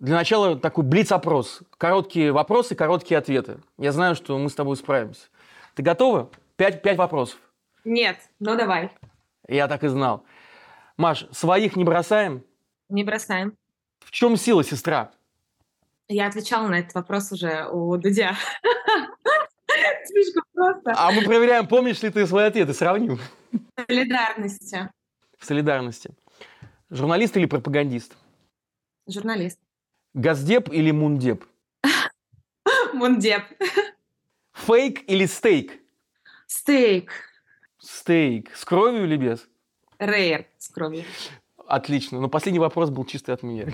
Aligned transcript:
Для 0.00 0.14
начала 0.14 0.56
такой 0.56 0.84
блиц-опрос. 0.84 1.60
Короткие 1.76 2.30
вопросы, 2.32 2.74
короткие 2.74 3.18
ответы. 3.18 3.58
Я 3.78 3.92
знаю, 3.92 4.14
что 4.14 4.38
мы 4.38 4.48
с 4.48 4.54
тобой 4.54 4.76
справимся. 4.76 5.26
Ты 5.74 5.82
готова? 5.82 6.30
Пять, 6.56 6.82
пять 6.82 6.96
вопросов. 6.96 7.38
Нет, 7.84 8.18
ну 8.38 8.56
давай. 8.56 8.90
Я 9.48 9.66
так 9.66 9.82
и 9.82 9.88
знал. 9.88 10.24
Маш, 10.96 11.26
своих 11.32 11.74
не 11.74 11.84
бросаем? 11.84 12.44
Не 12.88 13.02
бросаем. 13.02 13.56
В 14.00 14.10
чем 14.10 14.36
сила, 14.36 14.62
сестра? 14.62 15.10
Я 16.08 16.28
отвечала 16.28 16.68
на 16.68 16.78
этот 16.78 16.94
вопрос 16.94 17.32
уже 17.32 17.68
у 17.70 17.96
Дудя. 17.96 18.34
Слишком 20.04 20.44
просто. 20.54 20.94
А 20.96 21.10
мы 21.10 21.22
проверяем, 21.22 21.66
помнишь 21.66 22.02
ли 22.02 22.10
ты 22.10 22.26
свои 22.26 22.46
ответы, 22.46 22.72
сравним. 22.72 23.18
Солидарности. 23.76 24.90
В 25.38 25.44
солидарности. 25.44 26.10
Журналист 26.88 27.36
или 27.36 27.46
пропагандист? 27.46 28.16
Журналист. 29.06 29.58
Газдеп 30.14 30.72
или 30.72 30.90
мундеп? 30.90 31.44
Мундеп. 32.94 33.42
Фейк 34.52 35.04
или 35.06 35.26
стейк? 35.26 35.72
Стейк. 36.46 37.12
Стейк. 37.78 38.54
С 38.56 38.64
кровью 38.64 39.04
или 39.04 39.16
без? 39.16 39.46
Рейер 39.98 40.46
с 40.58 40.68
кровью. 40.68 41.04
Отлично. 41.66 42.20
Но 42.20 42.28
последний 42.28 42.58
вопрос 42.58 42.90
был 42.90 43.04
чистый 43.04 43.32
от 43.32 43.42
меня. 43.42 43.66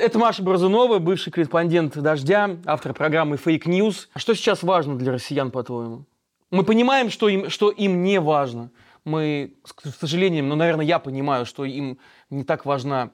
Это 0.00 0.16
Маша 0.16 0.44
Бразунова, 0.44 1.00
бывший 1.00 1.32
корреспондент 1.32 1.98
«Дождя», 1.98 2.56
автор 2.66 2.94
программы 2.94 3.36
«Фейк 3.36 3.66
News». 3.66 4.06
А 4.12 4.20
что 4.20 4.32
сейчас 4.34 4.62
важно 4.62 4.96
для 4.96 5.10
россиян, 5.10 5.50
по-твоему? 5.50 6.04
Мы 6.52 6.62
понимаем, 6.62 7.10
что 7.10 7.28
им, 7.28 7.50
что 7.50 7.70
им 7.70 8.04
не 8.04 8.20
важно. 8.20 8.70
Мы, 9.04 9.54
к 9.64 9.88
сожалению, 9.88 10.44
ну, 10.44 10.54
наверное, 10.54 10.84
я 10.84 11.00
понимаю, 11.00 11.46
что 11.46 11.64
им 11.64 11.98
не 12.30 12.44
так 12.44 12.64
важна 12.64 13.10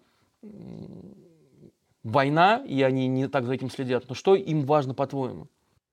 война, 2.02 2.62
и 2.66 2.82
они 2.82 3.08
не 3.08 3.28
так 3.28 3.46
за 3.46 3.54
этим 3.54 3.70
следят. 3.70 4.04
Но 4.08 4.14
что 4.14 4.34
им 4.34 4.64
важно, 4.66 4.94
по-твоему? 4.94 5.48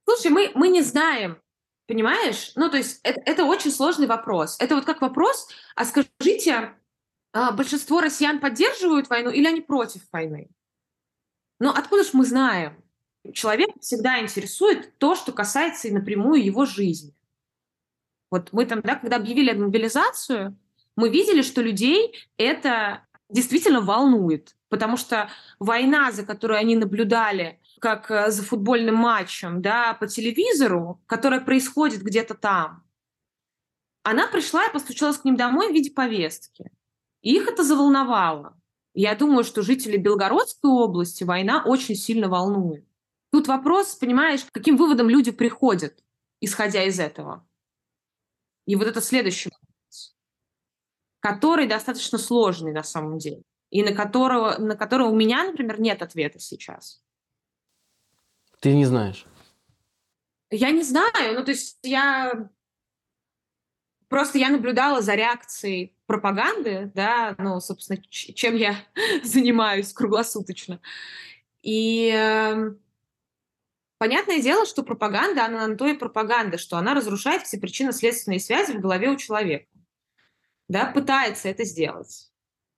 Слушай, 0.05 0.31
мы, 0.31 0.51
мы 0.55 0.67
не 0.67 0.81
знаем, 0.81 1.37
понимаешь? 1.87 2.51
Ну, 2.55 2.69
то 2.69 2.77
есть 2.77 2.99
это, 3.03 3.21
это 3.25 3.45
очень 3.45 3.71
сложный 3.71 4.07
вопрос. 4.07 4.57
Это 4.59 4.75
вот 4.75 4.85
как 4.85 5.01
вопрос, 5.01 5.47
а 5.75 5.85
скажите, 5.85 6.73
а 7.33 7.51
большинство 7.51 8.01
россиян 8.01 8.39
поддерживают 8.39 9.09
войну 9.09 9.31
или 9.31 9.47
они 9.47 9.61
против 9.61 10.01
войны? 10.11 10.49
Но 11.59 11.71
откуда 11.71 12.03
же 12.03 12.09
мы 12.13 12.25
знаем? 12.25 12.83
Человек 13.33 13.69
всегда 13.79 14.19
интересует 14.19 14.97
то, 14.97 15.15
что 15.15 15.31
касается 15.31 15.87
и 15.87 15.91
напрямую 15.91 16.43
его 16.43 16.65
жизни. 16.65 17.13
Вот 18.31 18.51
мы 18.51 18.65
там, 18.65 18.81
да, 18.81 18.95
когда 18.95 19.17
объявили 19.17 19.53
мобилизацию, 19.53 20.57
мы 20.95 21.09
видели, 21.09 21.41
что 21.41 21.61
людей 21.61 22.27
это 22.37 23.05
действительно 23.31 23.81
волнует, 23.81 24.55
потому 24.69 24.97
что 24.97 25.29
война, 25.59 26.11
за 26.11 26.25
которой 26.25 26.59
они 26.59 26.75
наблюдали, 26.75 27.59
как 27.79 28.11
э, 28.11 28.29
за 28.29 28.43
футбольным 28.43 28.95
матчем, 28.95 29.61
да, 29.61 29.93
по 29.93 30.07
телевизору, 30.07 31.01
которая 31.07 31.41
происходит 31.41 32.03
где-то 32.03 32.35
там, 32.35 32.83
она 34.03 34.27
пришла 34.27 34.65
и 34.65 34.73
постучалась 34.73 35.17
к 35.17 35.25
ним 35.25 35.35
домой 35.35 35.69
в 35.69 35.73
виде 35.73 35.91
повестки. 35.91 36.71
И 37.21 37.35
их 37.35 37.47
это 37.47 37.63
заволновало. 37.63 38.57
Я 38.93 39.15
думаю, 39.15 39.43
что 39.43 39.61
жители 39.61 39.97
Белгородской 39.97 40.71
области 40.71 41.23
война 41.23 41.63
очень 41.65 41.95
сильно 41.95 42.27
волнует. 42.27 42.85
Тут 43.31 43.47
вопрос, 43.47 43.95
понимаешь, 43.95 44.41
каким 44.51 44.75
выводам 44.75 45.07
люди 45.07 45.31
приходят, 45.31 46.03
исходя 46.41 46.83
из 46.83 46.99
этого. 46.99 47.47
И 48.65 48.75
вот 48.75 48.87
это 48.87 49.01
следующий 49.01 49.49
который 51.21 51.67
достаточно 51.67 52.17
сложный 52.17 52.73
на 52.73 52.83
самом 52.83 53.17
деле, 53.17 53.43
и 53.69 53.81
на 53.83 53.93
которого, 53.93 54.57
на 54.57 54.75
которого 54.75 55.07
у 55.07 55.15
меня, 55.15 55.45
например, 55.45 55.79
нет 55.79 56.01
ответа 56.01 56.39
сейчас. 56.39 57.01
Ты 58.59 58.75
не 58.75 58.85
знаешь? 58.85 59.25
Я 60.49 60.71
не 60.71 60.83
знаю. 60.83 61.35
Ну, 61.35 61.45
то 61.45 61.51
есть 61.51 61.79
я 61.83 62.49
Просто 64.11 64.39
я 64.39 64.49
наблюдала 64.49 65.01
за 65.01 65.15
реакцией 65.15 65.95
пропаганды, 66.05 66.91
да, 66.93 67.33
ну, 67.37 67.61
собственно, 67.61 67.97
чем 68.09 68.57
я 68.57 68.75
занимаюсь 69.23 69.93
круглосуточно. 69.93 70.81
И 71.61 72.11
э, 72.13 72.73
понятное 73.99 74.41
дело, 74.41 74.65
что 74.65 74.83
пропаганда, 74.83 75.45
она 75.45 75.65
на 75.65 75.77
то 75.77 75.87
и 75.87 75.93
пропаганда, 75.93 76.57
что 76.57 76.75
она 76.75 76.93
разрушает 76.93 77.43
все 77.43 77.57
причинно-следственные 77.57 78.41
связи 78.41 78.73
в 78.73 78.81
голове 78.81 79.11
у 79.11 79.15
человека. 79.15 79.70
Да, 80.71 80.85
пытается 80.85 81.49
это 81.49 81.65
сделать. 81.65 82.31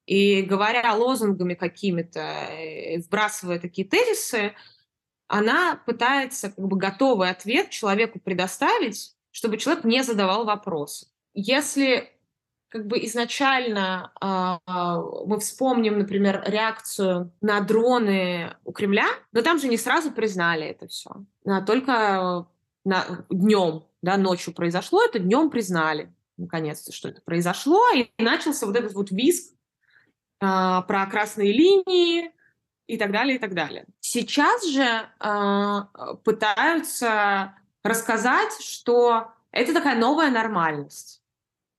И 0.08 0.42
говоря 0.42 0.96
лозунгами 0.96 1.54
какими-то, 1.54 2.20
э, 2.22 2.98
вбрасывая 2.98 3.60
такие 3.60 3.88
тезисы, 3.88 4.54
она 5.28 5.80
пытается 5.86 6.50
как 6.50 6.68
бы 6.68 6.76
готовый 6.76 7.30
ответ 7.30 7.70
человеку 7.70 8.20
предоставить, 8.20 9.16
чтобы 9.30 9.58
человек 9.58 9.84
не 9.84 10.02
задавал 10.02 10.44
вопросы. 10.44 11.06
Если 11.36 12.10
как 12.70 12.88
бы 12.88 12.98
изначально 13.06 14.12
э, 14.20 15.28
мы 15.28 15.40
вспомним, 15.40 16.00
например, 16.00 16.44
реакцию 16.48 17.32
на 17.42 17.62
дроны 17.62 18.58
у 18.66 18.72
Кремля, 18.72 19.06
но 19.32 19.44
там 19.44 19.60
же 19.60 19.68
не 19.68 19.78
сразу 19.78 20.12
признали 20.12 20.66
это 20.66 20.88
все, 20.88 21.12
а 21.46 21.62
только 21.62 22.48
на, 22.86 23.24
днем, 23.30 23.86
да, 24.02 24.18
ночью 24.18 24.52
произошло, 24.52 25.04
это 25.04 25.20
днем 25.20 25.52
признали, 25.52 26.12
наконец-то, 26.38 26.92
что 26.92 27.10
это 27.10 27.22
произошло, 27.22 27.82
и 27.96 28.10
начался 28.18 28.66
вот 28.66 28.76
этот 28.76 28.94
вот 28.94 29.12
визг 29.12 29.54
э, 29.54 29.56
про 30.42 31.06
красные 31.10 31.52
линии 31.52 32.32
и 32.88 32.98
так 32.98 33.12
далее, 33.12 33.38
и 33.38 33.40
так 33.40 33.54
далее. 33.54 33.86
Сейчас 34.00 34.66
же 34.66 34.84
э, 34.84 36.16
пытаются 36.24 37.56
рассказать, 37.84 38.54
что 38.62 39.32
это 39.52 39.74
такая 39.74 39.98
новая 39.98 40.32
нормальность 40.32 41.22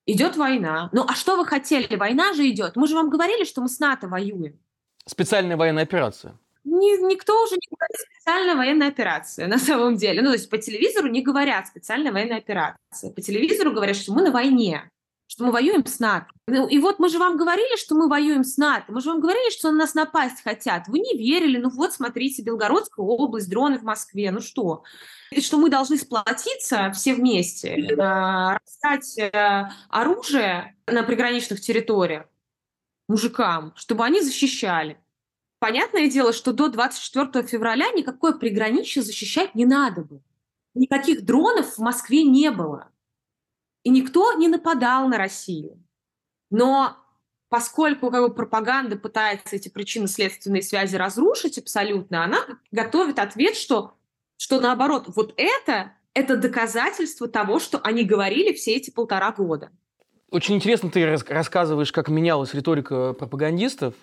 идет 0.07 0.37
война. 0.37 0.91
Ну 0.93 1.05
а 1.09 1.15
что 1.15 1.37
вы 1.37 1.47
хотели? 1.47 1.97
Война 1.97 2.33
же 2.35 2.49
идет. 2.49 2.77
Мы 2.77 2.87
же 2.87 2.95
вам 2.95 3.11
говорили, 3.11 3.45
что 3.45 3.61
мы 3.61 3.69
с 3.69 3.79
НАТО 3.79 4.09
воюем. 4.09 4.59
Специальная 5.07 5.57
военная 5.57 5.83
операция. 5.83 6.39
Ни, 6.65 7.07
никто 7.07 7.43
уже 7.43 7.57
не 7.57 7.69
говорит 7.71 8.14
специальная 8.25 8.57
военная 8.57 8.89
операция 8.89 9.47
на 9.47 9.59
самом 9.59 9.97
деле. 9.97 10.23
Ну, 10.23 10.29
то 10.29 10.35
есть 10.35 10.49
по 10.49 10.57
телевизору 10.57 11.09
не 11.09 11.21
говорят 11.21 11.67
специальная 11.67 12.11
военная 12.11 12.39
операция. 12.39 13.11
По 13.11 13.21
телевизору 13.21 13.73
говорят, 13.73 13.97
что 13.97 14.15
мы 14.15 14.23
на 14.23 14.31
войне, 14.31 14.91
что 15.27 15.45
мы 15.45 15.53
воюем 15.53 15.85
с 15.85 15.99
НАТО. 15.99 16.27
Ну, 16.47 16.67
и 16.67 16.79
вот 16.79 16.99
мы 16.99 17.11
же 17.11 17.19
вам 17.19 17.37
говорили, 17.37 17.77
что 17.77 17.95
мы 17.95 18.09
воюем 18.09 18.43
с 18.43 18.57
НАТО. 18.57 18.87
Мы 18.89 19.03
же 19.03 19.11
вам 19.11 19.21
говорили, 19.21 19.51
что 19.51 19.71
на 19.71 19.79
нас 19.79 19.95
напасть 19.95 20.43
хотят. 20.43 20.89
Вы 20.89 21.01
не 21.01 21.19
верили. 21.19 21.59
Ну 21.59 21.69
вот, 21.69 21.93
смотрите, 21.93 22.43
Белгородская 22.43 23.05
область, 23.05 23.51
дроны 23.51 23.79
в 23.79 23.83
Москве. 23.83 24.31
Ну 24.31 24.41
что? 24.41 24.85
И 25.31 25.43
что 25.43 25.59
мы 25.59 25.69
должны 25.69 25.99
сплотиться 25.99 26.91
все 26.95 27.13
вместе, 27.13 27.77
э, 27.77 27.95
раздать 27.95 29.19
э, 29.19 29.69
оружие 29.91 30.75
на 30.87 31.03
приграничных 31.03 31.61
территориях 31.61 32.25
мужикам, 33.07 33.75
чтобы 33.77 34.03
они 34.05 34.23
защищали. 34.23 34.99
Понятное 35.65 36.11
дело, 36.11 36.35
что 36.35 36.53
до 36.53 36.69
24 36.69 37.47
февраля 37.47 37.91
никакое 37.93 38.33
приграничье 38.35 39.03
защищать 39.03 39.55
не 39.55 39.65
надо 39.65 40.03
было. 40.03 40.21
Никаких 40.75 41.25
дронов 41.25 41.79
в 41.79 41.79
Москве 41.79 42.23
не 42.23 42.51
было. 42.51 42.91
И 43.83 43.89
никто 43.89 44.35
не 44.35 44.49
нападал 44.49 45.09
на 45.09 45.17
Россию. 45.17 45.83
Но 46.51 46.99
поскольку 47.49 48.11
как 48.11 48.21
бы, 48.21 48.35
пропаганда 48.35 48.97
пытается 48.97 49.57
эти 49.57 49.71
причинно-следственные 49.71 50.61
связи 50.61 50.97
разрушить 50.97 51.57
абсолютно, 51.57 52.25
она 52.25 52.41
готовит 52.71 53.19
ответ, 53.19 53.57
что 53.57 53.95
что 54.37 54.61
наоборот, 54.61 55.05
вот 55.17 55.33
это, 55.39 55.93
это 56.13 56.37
доказательство 56.37 57.27
того, 57.27 57.59
что 57.59 57.79
они 57.79 58.05
говорили 58.05 58.53
все 58.53 58.75
эти 58.75 58.91
полтора 58.91 59.33
года. 59.33 59.71
Очень 60.31 60.57
интересно 60.57 60.91
ты 60.91 61.07
рассказываешь, 61.07 61.91
как 61.91 62.09
менялась 62.11 62.53
риторика 62.53 63.15
пропагандистов. 63.15 63.95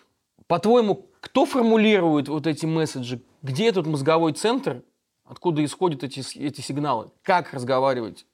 По-твоему, 0.51 1.09
кто 1.21 1.45
формулирует 1.45 2.27
вот 2.27 2.45
эти 2.45 2.65
месседжи? 2.65 3.21
Где 3.41 3.69
этот 3.69 3.87
мозговой 3.87 4.33
центр? 4.33 4.83
Откуда 5.23 5.63
исходят 5.63 6.03
эти, 6.03 6.19
эти 6.37 6.59
сигналы? 6.59 7.09
Как 7.21 7.53
разговаривать 7.53 8.25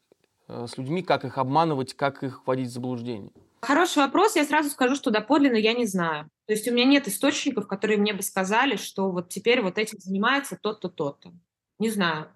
э, 0.48 0.66
с 0.68 0.80
людьми, 0.80 1.04
как 1.04 1.26
их 1.26 1.38
обманывать, 1.38 1.94
как 1.94 2.24
их 2.24 2.42
вводить 2.48 2.70
в 2.70 2.72
заблуждение? 2.72 3.32
Хороший 3.62 4.00
вопрос. 4.00 4.36
Я 4.36 4.46
сразу 4.46 4.72
скажу, 4.72 4.96
что 4.96 5.12
доподлинно 5.12 5.58
я 5.58 5.74
не 5.74 5.86
знаю. 5.86 6.28
То 6.48 6.54
есть 6.54 6.68
у 6.68 6.74
меня 6.74 6.86
нет 6.86 7.08
источников, 7.08 7.68
которые 7.68 8.00
мне 8.00 8.14
бы 8.14 8.24
сказали, 8.24 8.78
что 8.78 9.12
вот 9.12 9.30
теперь 9.30 9.62
вот 9.62 9.78
этим 9.78 10.00
занимается 10.00 10.58
тот-то, 10.60 10.90
тот-то 10.90 11.34
не 11.78 11.92
знаю, 11.92 12.32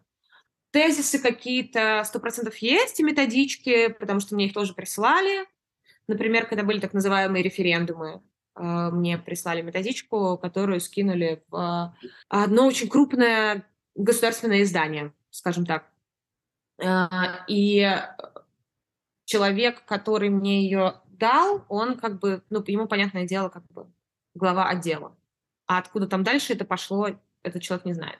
тезисы 0.69 1.18
какие-то 1.18 2.04
сто 2.06 2.19
процентов 2.19 2.56
есть 2.57 3.00
и 3.00 3.04
методички, 3.04 3.88
потому 4.00 4.19
что 4.19 4.36
мне 4.36 4.45
их 4.45 4.54
тоже 4.54 4.75
прислали. 4.75 5.48
Например, 6.06 6.45
когда 6.45 6.63
были 6.63 6.80
так 6.80 6.94
называемые 6.94 7.42
референдумы, 7.42 8.22
мне 8.56 9.18
прислали 9.18 9.62
методичку, 9.62 10.38
которую 10.38 10.81
скинули 10.81 11.44
в 11.50 11.95
одно 12.27 12.68
очень 12.68 12.89
крупное 12.89 13.65
государственное 13.95 14.63
издание, 14.63 15.13
скажем 15.30 15.65
так. 15.65 15.89
Э, 16.81 17.07
и 17.48 17.88
человек, 19.25 19.86
который 19.86 20.30
мне 20.30 20.63
ее 20.63 20.95
дал, 21.06 21.65
он 21.69 21.98
как 21.98 22.19
бы, 22.19 22.44
ну, 22.50 22.63
ему, 22.65 22.88
понятное 22.88 23.27
дело, 23.27 23.50
как 23.50 23.65
бы 23.71 23.88
глава 24.33 24.69
отдела. 24.69 25.15
А 25.68 25.77
откуда 25.77 26.07
там 26.07 26.24
дальше 26.24 26.54
это 26.54 26.65
пошло, 26.65 27.09
этот 27.44 27.62
человек 27.62 27.86
не 27.86 27.94
знает. 27.94 28.19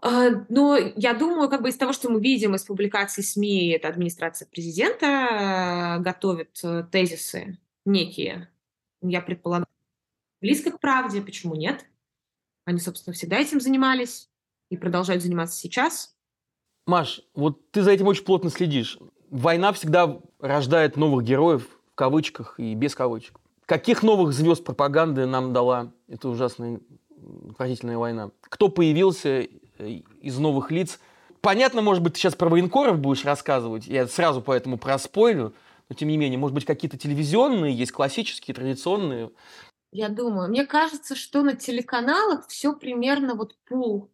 А, 0.00 0.30
но 0.48 0.76
я 0.76 1.12
думаю, 1.14 1.48
как 1.48 1.62
бы 1.62 1.68
из 1.68 1.76
того, 1.76 1.92
что 1.92 2.08
мы 2.08 2.20
видим 2.20 2.54
из 2.54 2.64
публикаций 2.64 3.24
СМИ, 3.24 3.70
это 3.70 3.88
администрация 3.88 4.46
президента 4.46 5.98
готовит 6.00 6.58
э, 6.62 6.84
тезисы 6.90 7.58
некие, 7.84 8.48
я 9.02 9.20
предполагаю, 9.20 9.66
близко 10.40 10.70
к 10.70 10.80
правде, 10.80 11.20
почему 11.20 11.54
нет? 11.54 11.84
Они, 12.64 12.78
собственно, 12.80 13.14
всегда 13.14 13.38
этим 13.38 13.60
занимались 13.60 14.28
и 14.70 14.76
продолжают 14.76 15.22
заниматься 15.22 15.58
сейчас. 15.58 16.16
Маш, 16.86 17.20
вот 17.34 17.70
ты 17.70 17.82
за 17.82 17.92
этим 17.92 18.06
очень 18.06 18.24
плотно 18.24 18.50
следишь. 18.50 18.98
Война 19.30 19.72
всегда 19.72 20.20
рождает 20.38 20.96
новых 20.96 21.24
героев, 21.24 21.68
в 21.92 21.94
кавычках 21.94 22.58
и 22.58 22.74
без 22.74 22.94
кавычек. 22.94 23.38
Каких 23.66 24.02
новых 24.02 24.32
звезд 24.32 24.64
пропаганды 24.64 25.26
нам 25.26 25.52
дала 25.52 25.92
эта 26.06 26.28
ужасная, 26.28 26.80
отвратительная 27.50 27.98
война? 27.98 28.30
Кто 28.40 28.68
появился 28.68 29.48
Э, 29.78 30.00
из 30.20 30.38
новых 30.38 30.70
лиц. 30.70 30.98
Понятно, 31.40 31.82
может 31.82 32.02
быть, 32.02 32.14
ты 32.14 32.18
сейчас 32.18 32.34
про 32.34 32.48
военкоров 32.48 32.98
будешь 32.98 33.24
рассказывать, 33.24 33.86
я 33.86 34.06
сразу 34.08 34.42
поэтому 34.42 34.76
проспойлю, 34.76 35.54
но 35.88 35.94
тем 35.94 36.08
не 36.08 36.16
менее, 36.16 36.38
может 36.38 36.54
быть, 36.54 36.64
какие-то 36.64 36.98
телевизионные 36.98 37.74
есть, 37.74 37.92
классические, 37.92 38.54
традиционные. 38.54 39.30
Я 39.90 40.08
думаю, 40.08 40.48
мне 40.48 40.66
кажется, 40.66 41.16
что 41.16 41.42
на 41.42 41.54
телеканалах 41.54 42.46
все 42.48 42.74
примерно 42.74 43.34
вот 43.34 43.56
пул 43.64 44.10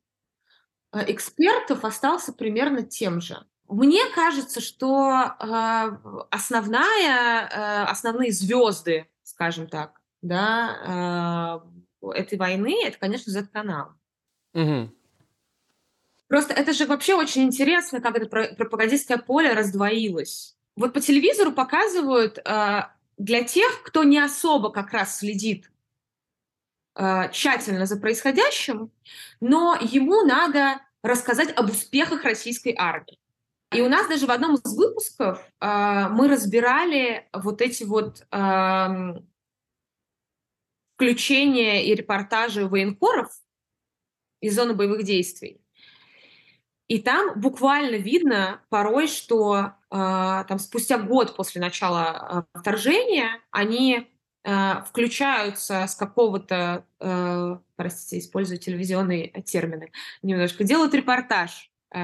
э, 0.93 1.05
экспертов 1.13 1.85
остался 1.85 2.33
примерно 2.33 2.83
тем 2.83 3.21
же. 3.21 3.45
Мне 3.69 4.03
кажется, 4.15 4.61
что 4.61 5.11
э, 5.11 6.25
основная, 6.31 7.49
э, 7.49 7.85
основные 7.87 8.31
звезды, 8.31 9.09
скажем 9.25 9.67
так, 9.69 10.01
да, 10.23 11.63
э, 12.03 12.09
этой 12.15 12.39
войны, 12.39 12.85
это, 12.85 12.99
конечно, 12.99 13.33
Z-канал. 13.33 13.95
Угу. 14.53 14.91
Просто 16.29 16.55
это 16.55 16.73
же 16.73 16.87
вообще 16.87 17.15
очень 17.15 17.43
интересно, 17.43 18.01
как 18.01 18.17
это 18.17 18.55
пропагандистское 18.55 19.19
поле 19.19 19.53
раздвоилось. 19.53 20.57
Вот 20.77 20.93
по 20.93 21.01
телевизору 21.01 21.53
показывают 21.53 22.39
э, 22.39 22.83
для 23.17 23.45
тех, 23.45 23.83
кто 23.83 24.03
не 24.03 24.19
особо 24.19 24.71
как 24.71 24.93
раз 24.93 25.19
следит 25.19 25.71
э, 26.97 27.31
тщательно 27.33 27.87
за 27.87 27.99
происходящим, 27.99 28.91
но 29.41 29.79
ему 29.81 30.23
надо 30.25 30.81
рассказать 31.03 31.57
об 31.57 31.71
успехах 31.71 32.25
российской 32.25 32.75
армии. 32.77 33.19
И 33.73 33.81
у 33.83 33.89
нас 33.89 34.09
даже 34.09 34.27
в 34.27 34.31
одном 34.31 34.55
из 34.55 34.77
выпусков 34.77 35.45
э, 35.61 36.09
мы 36.11 36.29
разбирали 36.29 37.29
вот 37.33 37.61
эти 37.61 37.85
вот 37.85 38.27
э, 38.31 39.21
включения 40.97 41.85
и 41.85 41.95
репортажи 41.95 42.67
военкоров 42.67 43.33
из 44.41 44.55
зоны 44.55 44.75
боевых 44.75 45.05
действий. 45.05 45.61
И 46.87 47.01
там 47.01 47.41
буквально 47.41 47.97
видно 47.97 48.63
порой, 48.69 49.09
что 49.09 49.73
там 49.95 50.59
спустя 50.59 50.99
год 50.99 51.37
после 51.37 51.61
начала 51.61 52.47
э, 52.55 52.59
вторжения 52.59 53.41
они 53.53 54.11
э, 54.43 54.83
включаются 54.89 55.87
с 55.87 55.95
какого-то, 55.95 56.85
простите, 57.77 58.19
использую 58.19 58.59
телевизионные 58.59 59.29
термины 59.43 59.93
немножко, 60.23 60.65
делают 60.65 60.95
репортаж 60.95 61.71
э, 61.95 61.99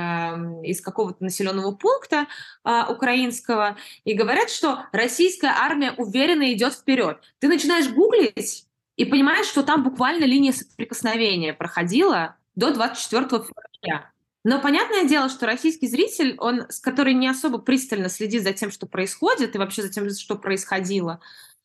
из 0.65 0.81
какого-то 0.81 1.25
населенного 1.25 1.73
пункта 1.73 2.27
э, 2.65 2.85
украинского 2.89 3.77
и 4.05 4.15
говорят, 4.15 4.51
что 4.51 4.85
российская 4.93 5.53
армия 5.53 5.93
уверенно 5.97 6.53
идет 6.53 6.75
вперед. 6.75 7.21
Ты 7.41 7.49
начинаешь 7.49 7.89
гуглить 7.89 8.67
и 8.97 9.05
понимаешь, 9.05 9.47
что 9.47 9.63
там 9.63 9.83
буквально 9.83 10.25
линия 10.25 10.53
соприкосновения 10.53 11.55
проходила 11.55 12.37
до 12.55 12.73
24 12.73 13.25
февраля. 13.25 14.13
Но 14.43 14.61
понятное 14.61 15.05
дело, 15.05 15.29
что 15.29 15.47
российский 15.47 15.87
зритель, 15.87 16.35
он, 16.39 16.67
который 16.83 17.13
не 17.13 17.29
особо 17.29 17.59
пристально 17.59 18.09
следит 18.09 18.43
за 18.43 18.53
тем, 18.53 18.71
что 18.71 18.87
происходит, 18.87 19.55
и 19.55 19.59
вообще 19.59 19.83
за 19.83 19.91
тем, 19.91 20.09
что 20.11 20.35
происходило 20.37 21.21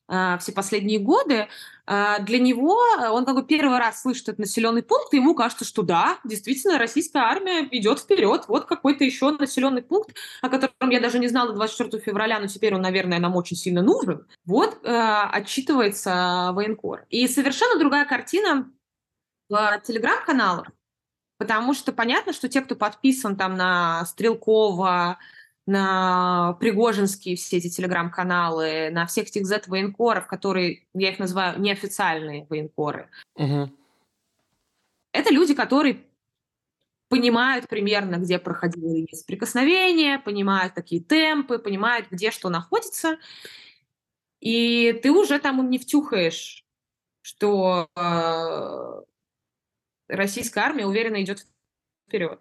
э, 0.09 0.37
все 0.41 0.51
последние 0.51 0.99
годы, 0.99 1.47
э, 1.87 2.15
для 2.19 2.37
него 2.37 2.77
он 3.11 3.23
как 3.25 3.35
бы 3.35 3.45
первый 3.45 3.79
раз 3.79 4.01
слышит 4.01 4.27
этот 4.27 4.39
населенный 4.39 4.83
пункт, 4.83 5.13
и 5.13 5.17
ему 5.17 5.35
кажется, 5.35 5.63
что 5.63 5.83
да, 5.83 6.19
действительно, 6.25 6.77
российская 6.77 7.19
армия 7.19 7.65
идет 7.71 7.99
вперед. 7.99 8.43
Вот 8.49 8.65
какой-то 8.65 9.05
еще 9.05 9.31
населенный 9.31 9.81
пункт, 9.81 10.13
о 10.41 10.49
котором 10.49 10.89
я 10.89 10.99
даже 10.99 11.17
не 11.19 11.29
знала 11.29 11.53
24 11.53 12.03
февраля, 12.03 12.41
но 12.41 12.47
теперь 12.47 12.75
он, 12.75 12.81
наверное, 12.81 13.19
нам 13.19 13.37
очень 13.37 13.55
сильно 13.55 13.83
нужен. 13.83 14.27
Вот 14.45 14.79
э, 14.83 15.21
отчитывается 15.31 16.49
военкор. 16.51 17.05
И 17.09 17.25
совершенно 17.29 17.79
другая 17.79 18.03
картина 18.03 18.69
в 19.47 19.81
телеграм-каналах. 19.85 20.67
Потому 21.37 21.73
что 21.73 21.91
понятно, 21.91 22.33
что 22.33 22.47
те, 22.47 22.61
кто 22.61 22.75
подписан 22.75 23.35
там 23.35 23.55
на 23.55 24.05
Стрелкова, 24.05 25.19
на 25.65 26.53
Пригожинские 26.59 27.35
все 27.35 27.57
эти 27.57 27.69
телеграм-каналы, 27.69 28.89
на 28.91 29.05
всех 29.05 29.27
этих 29.27 29.45
Z-военкоров, 29.45 30.27
которые, 30.27 30.85
я 30.93 31.09
их 31.09 31.19
называю, 31.19 31.59
неофициальные 31.59 32.45
военкоры. 32.49 33.09
Угу. 33.35 33.71
Это 35.11 35.33
люди, 35.33 35.53
которые 35.53 36.03
понимают 37.09 37.67
примерно, 37.67 38.17
где 38.17 38.37
линии 38.75 39.15
соприкосновения, 39.15 40.19
понимают, 40.19 40.73
какие 40.73 40.99
темпы, 40.99 41.59
понимают, 41.59 42.07
где 42.11 42.31
что 42.31 42.49
находится. 42.49 43.17
И 44.39 44.93
ты 45.01 45.11
уже 45.11 45.39
там 45.39 45.69
не 45.69 45.79
втюхаешь, 45.79 46.65
что 47.21 47.87
э, 47.95 49.01
российская 50.07 50.61
армия 50.61 50.85
уверенно 50.85 51.21
идет 51.21 51.45
вперед. 52.07 52.39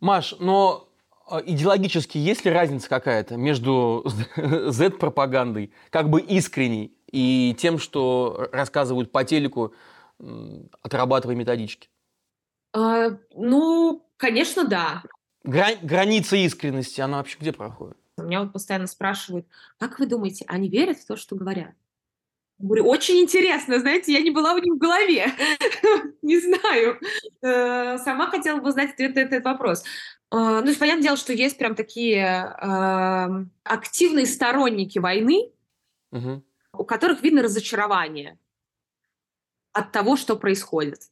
Маш, 0.00 0.34
но 0.38 0.88
а, 1.26 1.40
идеологически 1.44 2.18
есть 2.18 2.44
ли 2.44 2.50
разница 2.50 2.88
какая-то 2.88 3.36
между 3.36 4.04
Z-пропагандой, 4.36 5.72
как 5.90 6.10
бы 6.10 6.20
искренней, 6.20 6.96
и 7.10 7.54
тем, 7.58 7.78
что 7.78 8.48
рассказывают 8.52 9.12
по 9.12 9.24
телеку, 9.24 9.74
отрабатывая 10.82 11.36
методички? 11.36 11.88
А, 12.74 13.10
ну, 13.34 14.08
конечно, 14.16 14.66
да. 14.66 15.02
Грани- 15.44 15.78
граница 15.82 16.36
искренности, 16.36 17.00
она 17.00 17.18
вообще 17.18 17.36
где 17.38 17.52
проходит? 17.52 17.96
Меня 18.16 18.42
вот 18.42 18.52
постоянно 18.52 18.86
спрашивают, 18.86 19.46
как 19.78 19.98
вы 19.98 20.06
думаете, 20.06 20.44
они 20.48 20.68
верят 20.68 20.98
в 20.98 21.06
то, 21.06 21.16
что 21.16 21.36
говорят? 21.36 21.74
Говорю, 22.62 22.86
очень 22.86 23.18
интересно, 23.18 23.80
знаете, 23.80 24.12
я 24.12 24.20
не 24.20 24.30
была 24.30 24.54
у 24.54 24.58
них 24.58 24.74
в 24.74 24.78
голове. 24.78 25.32
не 26.22 26.38
знаю. 26.38 27.00
Э, 27.42 27.98
сама 27.98 28.28
хотела 28.28 28.60
бы 28.60 28.70
знать 28.70 28.92
ответ 28.92 29.16
на 29.16 29.20
этот 29.20 29.44
вопрос. 29.44 29.82
Э, 30.30 30.62
ну, 30.64 30.72
понятное 30.76 31.02
дело, 31.02 31.16
что 31.16 31.32
есть 31.32 31.58
прям 31.58 31.74
такие 31.74 32.54
эм, 32.62 33.50
активные 33.64 34.26
сторонники 34.26 35.00
войны, 35.00 35.50
у 36.12 36.84
которых 36.84 37.22
видно 37.22 37.42
разочарование 37.42 38.38
от 39.72 39.90
того, 39.90 40.16
что 40.16 40.36
происходит. 40.36 41.11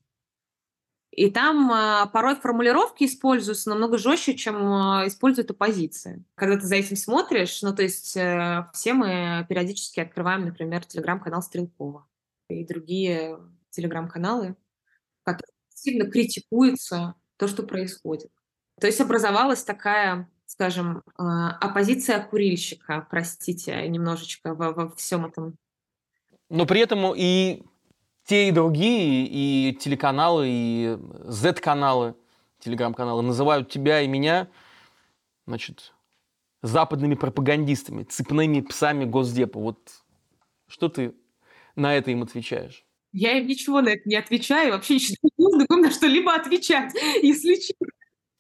И 1.11 1.29
там 1.29 1.73
э, 1.73 2.07
порой 2.13 2.37
формулировки 2.37 3.05
используются 3.05 3.69
намного 3.71 3.99
жестче, 3.99 4.37
чем 4.37 4.57
э, 4.57 5.09
использует 5.09 5.51
оппозиция. 5.51 6.23
Когда 6.37 6.57
ты 6.57 6.67
за 6.67 6.77
этим 6.77 6.97
смотришь, 6.97 7.63
ну 7.63 7.75
то 7.75 7.83
есть 7.83 8.17
э, 8.17 8.67
все 8.73 8.95
мы 8.95 9.45
периодически 9.49 10.01
открываем, 10.01 10.45
например, 10.45 10.85
телеграм-канал 10.85 11.43
Стрелкова 11.43 12.07
и 12.49 12.65
другие 12.65 13.39
телеграм-каналы, 13.71 14.55
в 15.23 15.25
которых 15.25 15.55
сильно 15.75 16.09
критикуется 16.09 17.15
то, 17.37 17.49
что 17.49 17.65
происходит. 17.65 18.31
То 18.81 18.87
есть 18.87 19.01
образовалась 19.01 19.65
такая, 19.65 20.31
скажем, 20.47 20.99
э, 20.99 21.23
оппозиция 21.23 22.21
курильщика, 22.23 23.05
простите, 23.11 23.87
немножечко 23.89 24.55
во, 24.55 24.73
во 24.73 24.91
всем 24.91 25.27
этом. 25.27 25.57
Но 26.49 26.67
при 26.67 26.81
этом 26.81 27.15
и 27.17 27.65
те 28.31 28.47
и 28.47 28.53
другие, 28.53 29.27
и 29.27 29.75
телеканалы, 29.75 30.47
и 30.49 30.99
Z-каналы, 31.25 32.15
телеграм-каналы 32.61 33.23
называют 33.23 33.69
тебя 33.69 34.03
и 34.03 34.07
меня, 34.07 34.47
значит, 35.49 35.93
западными 36.63 37.17
пропагандистами, 37.17 38.05
цепными 38.05 38.61
псами 38.61 39.05
Госдепа. 39.05 39.59
Вот 39.59 39.81
что 40.69 40.89
ты 40.89 41.13
на 41.75 41.97
это 41.97 42.13
им 42.13 42.23
отвечаешь? 42.23 42.85
Я 43.13 43.37
им 43.37 43.49
ничего 43.49 43.81
на 43.81 43.89
это 43.89 44.09
не 44.09 44.15
отвечаю, 44.15 44.75
вообще 44.75 44.95
не 44.95 45.31
нужно 45.37 45.67
на 45.69 45.91
что-либо 45.91 46.33
отвечать, 46.33 46.95
если 47.23 47.57
честно. 47.57 47.89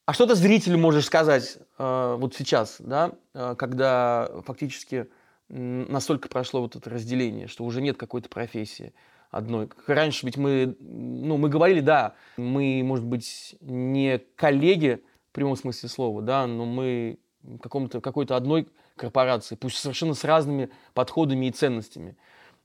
А 0.06 0.12
что 0.12 0.24
ты 0.26 0.36
зрителю 0.36 0.78
можешь 0.78 1.06
сказать 1.06 1.58
э, 1.78 2.16
вот 2.16 2.36
сейчас, 2.36 2.76
да, 2.78 3.18
э, 3.34 3.56
когда 3.58 4.30
фактически 4.46 5.08
настолько 5.48 6.28
прошло 6.28 6.60
вот 6.60 6.76
это 6.76 6.88
разделение, 6.88 7.48
что 7.48 7.64
уже 7.64 7.82
нет 7.82 7.96
какой-то 7.96 8.28
профессии, 8.28 8.94
одной. 9.30 9.68
Раньше 9.86 10.26
ведь 10.26 10.36
мы, 10.36 10.76
ну, 10.80 11.36
мы 11.36 11.48
говорили, 11.48 11.80
да, 11.80 12.14
мы, 12.36 12.82
может 12.84 13.04
быть, 13.04 13.56
не 13.60 14.18
коллеги 14.36 15.02
в 15.30 15.34
прямом 15.34 15.56
смысле 15.56 15.88
слова, 15.88 16.22
да, 16.22 16.46
но 16.46 16.64
мы 16.64 17.18
каком-то, 17.62 18.00
какой-то 18.00 18.36
одной 18.36 18.68
корпорации, 18.96 19.54
пусть 19.54 19.78
совершенно 19.78 20.14
с 20.14 20.24
разными 20.24 20.70
подходами 20.94 21.46
и 21.46 21.50
ценностями. 21.50 22.16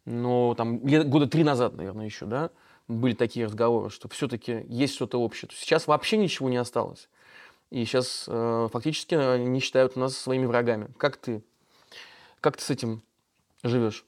Но 0.06 0.54
там 0.56 0.80
года 0.80 1.28
три 1.28 1.44
назад, 1.44 1.76
наверное, 1.76 2.06
еще, 2.06 2.26
да, 2.26 2.52
были 2.88 3.16
такие 3.16 3.46
разговоры, 3.46 3.90
что 3.90 4.10
все-таки 4.10 4.66
есть 4.68 4.96
что-то 4.96 5.20
общее. 5.20 5.50
Сейчас 5.54 5.88
вообще 5.88 6.18
ничего 6.18 6.50
не 6.50 6.58
осталось. 6.58 7.10
И 7.72 7.84
сейчас 7.86 8.26
э, 8.28 8.70
фактически 8.72 9.16
они 9.16 9.60
считают 9.60 9.96
нас 9.96 10.16
своими 10.16 10.46
врагами. 10.46 10.94
Как 10.98 11.18
ты, 11.18 11.44
как 12.40 12.58
ты 12.58 12.64
с 12.64 12.70
этим 12.70 13.02
живешь? 13.64 14.06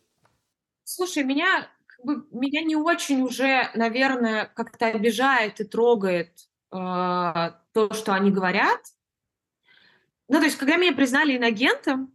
Слушай, 0.84 1.24
меня, 1.24 1.68
меня 2.04 2.62
не 2.62 2.76
очень 2.76 3.22
уже, 3.22 3.70
наверное, 3.76 4.46
как-то 4.46 4.88
обижает 4.88 5.60
и 5.60 5.64
трогает 5.64 6.32
э, 6.72 6.76
то, 6.76 7.94
что 7.94 8.14
они 8.14 8.32
говорят. 8.32 8.82
Ну, 10.28 10.40
то 10.40 10.46
есть, 10.46 10.58
когда 10.58 10.78
меня 10.78 10.94
признали 10.94 11.38
иногентом, 11.38 12.14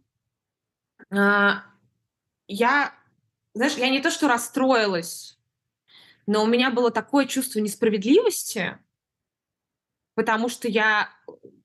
э, 1.11 1.49
я, 2.47 2.93
знаешь, 3.53 3.75
я 3.75 3.89
не 3.89 4.01
то, 4.01 4.11
что 4.11 4.27
расстроилась, 4.27 5.39
но 6.25 6.43
у 6.43 6.47
меня 6.47 6.71
было 6.71 6.91
такое 6.91 7.25
чувство 7.25 7.59
несправедливости, 7.59 8.77
потому 10.15 10.49
что 10.49 10.67
я 10.67 11.09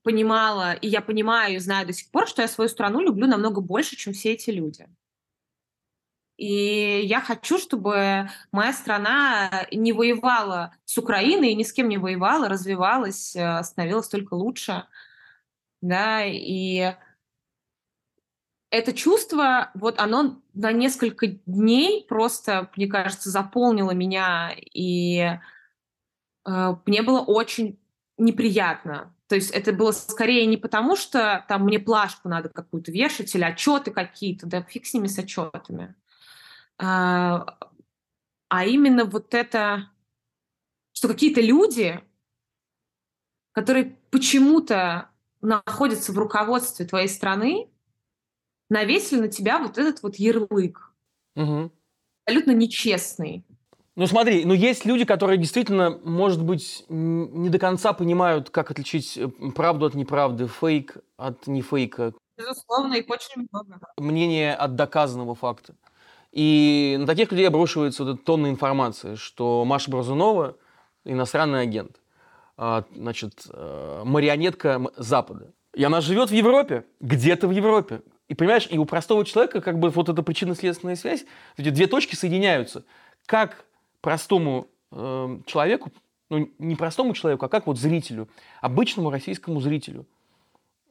понимала, 0.03 0.73
и 0.73 0.89
я 0.89 1.03
понимаю, 1.03 1.57
и 1.57 1.59
знаю 1.59 1.87
до 1.87 1.93
сих 1.93 2.11
пор, 2.11 2.27
что 2.27 2.43
я 2.43 2.49
свою 2.49 2.69
страну 2.69 3.01
люблю 3.01 3.27
намного 3.27 3.61
больше, 3.61 3.97
чем 3.97 4.13
все 4.13 4.33
эти 4.33 4.51
люди. 4.51 4.89
И 6.39 7.01
я 7.05 7.21
хочу, 7.21 7.59
чтобы 7.59 8.31
моя 8.53 8.73
страна 8.73 9.67
не 9.73 9.93
воевала 9.93 10.73
с 10.85 10.97
Украиной, 10.97 11.51
и 11.51 11.57
ни 11.57 11.65
с 11.65 11.73
кем 11.73 11.89
не 11.89 11.99
воевала, 11.99 12.49
развивалась, 12.49 13.35
э, 13.35 13.63
становилась 13.65 14.09
только 14.09 14.35
лучше. 14.35 14.85
Да, 15.81 16.25
и 16.25 16.95
это 18.71 18.93
чувство, 18.93 19.73
вот 19.75 19.99
оно 19.99 20.41
на 20.55 20.71
несколько 20.71 21.27
дней 21.27 22.07
просто, 22.09 22.71
мне 22.77 22.87
кажется, 22.87 23.31
заполнило 23.31 23.91
меня, 23.91 24.55
и 24.57 25.39
э, 26.47 26.77
мне 26.87 27.03
было 27.03 27.21
очень 27.21 27.81
неприятно. 28.17 29.13
То 29.27 29.35
есть 29.35 29.51
это 29.51 29.73
было 29.73 29.91
скорее 29.91 30.47
не 30.47 30.57
потому, 30.57 30.95
что 30.95 31.45
там 31.49 31.65
мне 31.65 31.81
плашку 31.81 32.29
надо 32.29 32.49
какую-то 32.49 32.93
вешать 32.93 33.35
или 33.35 33.43
отчеты 33.43 33.91
какие-то, 33.91 34.47
да 34.47 34.63
фиг 34.63 34.87
с 34.87 34.95
ними 34.95 35.09
с 35.09 35.19
отчетами. 35.19 35.97
А, 36.79 37.59
а 38.49 38.65
именно 38.65 39.05
вот 39.05 39.35
это, 39.35 39.91
что 40.93 41.09
какие-то 41.09 41.41
люди, 41.41 42.01
которые 43.53 43.97
почему-то 44.11 45.11
находятся 45.41 46.13
в 46.13 46.19
руководстве 46.19 46.87
твоей 46.87 47.09
страны, 47.09 47.69
навесили 48.71 49.21
на 49.21 49.29
тебя 49.29 49.59
вот 49.59 49.79
этот 49.79 50.03
вот 50.03 50.17
ярлык. 50.17 50.93
Угу. 51.37 51.71
Абсолютно 52.25 52.53
нечестный. 52.53 53.45
Ну 53.97 54.07
смотри, 54.07 54.45
ну 54.45 54.55
есть 54.55 54.85
люди, 54.85 55.05
которые 55.05 55.39
действительно, 55.39 55.99
может 56.05 56.45
быть, 56.45 56.85
не 56.89 57.49
до 57.49 57.59
конца 57.59 57.93
понимают, 57.93 58.49
как 58.51 58.71
отличить 58.71 59.19
э, 59.19 59.29
правду 59.57 59.87
от 59.87 59.95
неправды, 59.95 60.47
фейк 60.47 60.99
от 61.17 61.49
нефейка. 61.49 62.15
Безусловно, 62.37 62.95
их 62.95 63.11
очень 63.11 63.49
много. 63.51 63.81
Мнение 63.97 64.55
от 64.55 64.77
доказанного 64.77 65.35
факта. 65.35 65.75
И 66.33 66.97
на 66.99 67.07
таких 67.07 67.31
людей 67.33 67.49
обрушивается 67.49 68.05
вот 68.05 68.25
тонна 68.25 68.49
информации, 68.49 69.15
что 69.15 69.65
Маша 69.65 69.91
Бразунова 69.91 70.57
иностранный 71.05 71.63
агент, 71.63 72.01
а, 72.57 72.85
значит, 72.95 73.47
э, 73.51 74.03
марионетка 74.05 74.81
Запада. 74.97 75.53
И 75.75 75.85
она 75.85 76.01
живет 76.01 76.31
в 76.31 76.35
Европе, 76.35 76.85
где-то 77.01 77.49
в 77.49 77.51
Европе. 77.51 78.03
И 78.29 78.35
понимаешь, 78.35 78.69
и 78.71 78.79
у 78.79 78.85
простого 78.85 79.25
человека 79.25 79.61
как 79.61 79.79
бы 79.79 79.91
вот 79.91 80.09
эта 80.09 80.23
причинно-следственная 80.23 80.97
связь, 80.97 81.25
эти 81.57 81.71
две 81.71 81.87
точки 81.87 82.15
соединяются. 82.15 82.85
Как 83.27 83.65
простому 84.01 84.69
э, 84.91 85.39
человеку, 85.47 85.93
ну 86.29 86.51
не 86.59 86.77
простому 86.77 87.15
человеку, 87.15 87.47
а 87.47 87.49
как 87.49 87.67
вот 87.67 87.79
зрителю, 87.79 88.29
обычному 88.61 89.11
российскому 89.11 89.61
зрителю, 89.61 90.07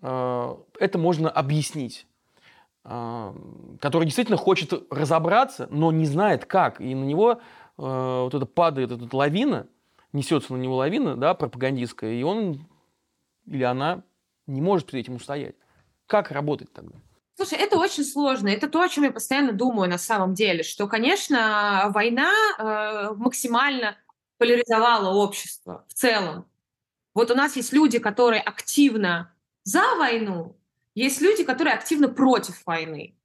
э, 0.01 0.55
это 0.79 0.97
можно 0.97 1.29
объяснить 1.29 2.07
который 2.87 4.05
действительно 4.05 4.37
хочет 4.37 4.73
разобраться, 4.89 5.67
но 5.69 5.91
не 5.91 6.05
знает 6.05 6.45
как. 6.45 6.79
И 6.79 6.95
на 6.95 7.03
него 7.03 7.33
э, 7.33 7.37
вот 7.77 8.33
это 8.33 8.45
падает 8.45 8.91
эта 8.91 9.13
лавина, 9.15 9.67
несется 10.13 10.53
на 10.53 10.57
него 10.57 10.77
лавина, 10.77 11.17
да, 11.17 11.33
пропагандистская, 11.33 12.13
и 12.13 12.23
он 12.23 12.65
или 13.45 13.63
она 13.63 14.03
не 14.45 14.61
может 14.61 14.87
перед 14.87 15.05
этим 15.05 15.15
устоять. 15.15 15.55
Как 16.05 16.31
работать 16.31 16.71
тогда? 16.71 16.95
Слушай, 17.35 17.59
это 17.59 17.77
очень 17.77 18.03
сложно. 18.03 18.47
Это 18.47 18.67
то, 18.67 18.81
о 18.81 18.89
чем 18.89 19.03
я 19.03 19.11
постоянно 19.11 19.53
думаю 19.53 19.89
на 19.89 19.97
самом 19.97 20.33
деле, 20.33 20.63
что, 20.63 20.87
конечно, 20.87 21.89
война 21.89 22.31
э, 22.57 23.13
максимально 23.15 23.95
поляризовала 24.37 25.13
общество 25.13 25.85
в 25.87 25.93
целом. 25.93 26.45
Вот 27.13 27.31
у 27.31 27.35
нас 27.35 27.55
есть 27.55 27.73
люди, 27.73 27.99
которые 27.99 28.41
активно 28.41 29.33
за 29.63 29.83
войну, 29.97 30.56
есть 30.99 31.21
люди, 31.21 31.43
которые 31.43 31.75
активно 31.75 32.09
против 32.09 32.65
войны. 32.65 33.15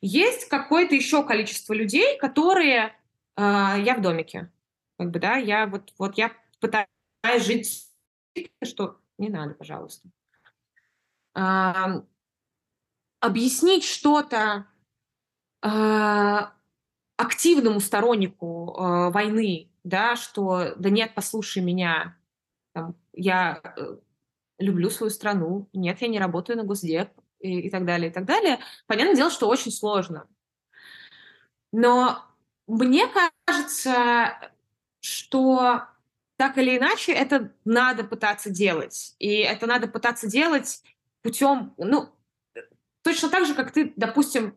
Есть 0.00 0.48
какое-то 0.48 0.94
еще 0.94 1.24
количество 1.24 1.72
людей, 1.72 2.18
которые... 2.18 2.94
Э, 3.36 3.76
я 3.82 3.94
в 3.96 4.02
домике. 4.02 4.50
Как 4.98 5.10
бы, 5.10 5.18
да, 5.18 5.36
я 5.36 5.66
вот, 5.66 5.92
вот 5.98 6.16
я 6.16 6.32
пытаюсь 6.60 6.88
жить, 7.38 7.88
что 8.62 9.00
не 9.18 9.28
надо, 9.28 9.54
пожалуйста 9.54 10.08
объяснить 13.24 13.84
что-то 13.84 14.66
э, 15.62 16.38
активному 17.16 17.80
стороннику 17.80 18.76
э, 18.76 19.10
войны, 19.10 19.70
да, 19.82 20.14
что 20.16 20.74
да 20.76 20.90
нет, 20.90 21.12
послушай 21.14 21.62
меня, 21.62 22.18
там, 22.74 22.94
я 23.14 23.62
э, 23.76 23.96
люблю 24.64 24.90
свою 24.90 25.10
страну, 25.10 25.68
нет, 25.72 26.00
я 26.00 26.08
не 26.08 26.18
работаю 26.18 26.56
на 26.56 26.64
Госдеп 26.64 27.10
и, 27.40 27.60
и 27.60 27.70
так 27.70 27.84
далее, 27.84 28.10
и 28.10 28.12
так 28.12 28.24
далее. 28.24 28.58
Понятное 28.86 29.14
дело, 29.14 29.30
что 29.30 29.48
очень 29.48 29.70
сложно. 29.70 30.26
Но 31.72 32.24
мне 32.66 33.06
кажется, 33.46 34.38
что 35.00 35.82
так 36.36 36.58
или 36.58 36.78
иначе 36.78 37.12
это 37.12 37.52
надо 37.64 38.04
пытаться 38.04 38.50
делать. 38.50 39.14
И 39.18 39.36
это 39.38 39.66
надо 39.66 39.86
пытаться 39.86 40.26
делать 40.26 40.82
путем, 41.22 41.74
ну, 41.78 42.08
точно 43.02 43.28
так 43.28 43.46
же, 43.46 43.54
как 43.54 43.72
ты, 43.72 43.92
допустим, 43.96 44.56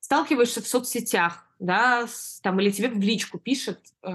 сталкиваешься 0.00 0.62
в 0.62 0.68
соцсетях, 0.68 1.46
да, 1.60 2.06
с, 2.06 2.40
там, 2.40 2.58
или 2.58 2.70
тебе 2.70 2.88
в 2.88 2.98
личку 2.98 3.38
пишет 3.38 3.78
э, 4.02 4.08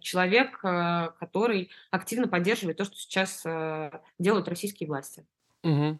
человек, 0.00 0.58
э, 0.64 1.10
который 1.20 1.70
активно 1.90 2.28
поддерживает 2.28 2.78
то, 2.78 2.84
что 2.84 2.96
сейчас 2.96 3.42
э, 3.44 3.90
делают 4.18 4.48
российские 4.48 4.88
власти. 4.88 5.26
Угу. 5.62 5.98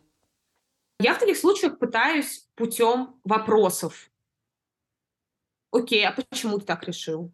Я 1.01 1.15
в 1.15 1.19
таких 1.19 1.37
случаях 1.37 1.79
пытаюсь 1.79 2.49
путем 2.55 3.21
вопросов. 3.23 4.11
Окей, 5.71 6.07
а 6.07 6.13
почему 6.13 6.59
ты 6.59 6.65
так 6.65 6.85
решил? 6.85 7.31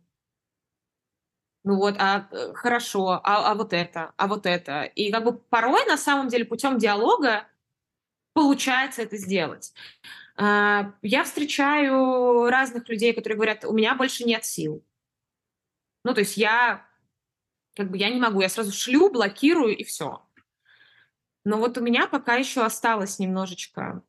Ну 1.62 1.76
вот, 1.76 1.94
а 1.99 2.26
э, 2.32 2.52
хорошо, 2.54 3.20
а, 3.23 3.52
а 3.52 3.54
вот 3.54 3.73
это, 3.73 4.14
а 4.16 4.26
вот 4.26 4.47
это. 4.47 4.82
И 4.82 5.12
как 5.12 5.25
бы 5.25 5.32
порой, 5.35 5.87
на 5.87 5.97
самом 5.97 6.26
деле, 6.26 6.44
путем 6.44 6.78
диалога 6.78 7.47
получается 8.32 9.02
это 9.02 9.16
сделать. 9.16 9.73
А, 10.37 10.92
я 11.02 11.25
встречаю 11.25 12.49
разных 12.49 12.88
людей, 12.88 13.12
которые 13.12 13.37
говорят, 13.37 13.64
у 13.64 13.72
меня 13.72 13.94
больше 13.94 14.25
нет 14.25 14.44
сил. 14.44 14.84
Ну, 16.04 16.14
то 16.14 16.20
есть 16.20 16.37
я 16.37 16.87
как 17.76 17.90
бы 17.90 17.96
я 17.96 18.10
не 18.10 18.20
могу, 18.20 18.40
я 18.40 18.49
сразу 18.49 18.72
шлю, 18.72 19.10
блокирую 19.10 19.76
и 19.76 19.84
все. 19.84 20.22
Но 21.44 21.58
вот 21.58 21.78
у 21.78 21.80
меня 21.80 22.06
пока 22.06 22.34
еще 22.34 22.62
осталось 22.62 23.18
немножечко 23.18 24.02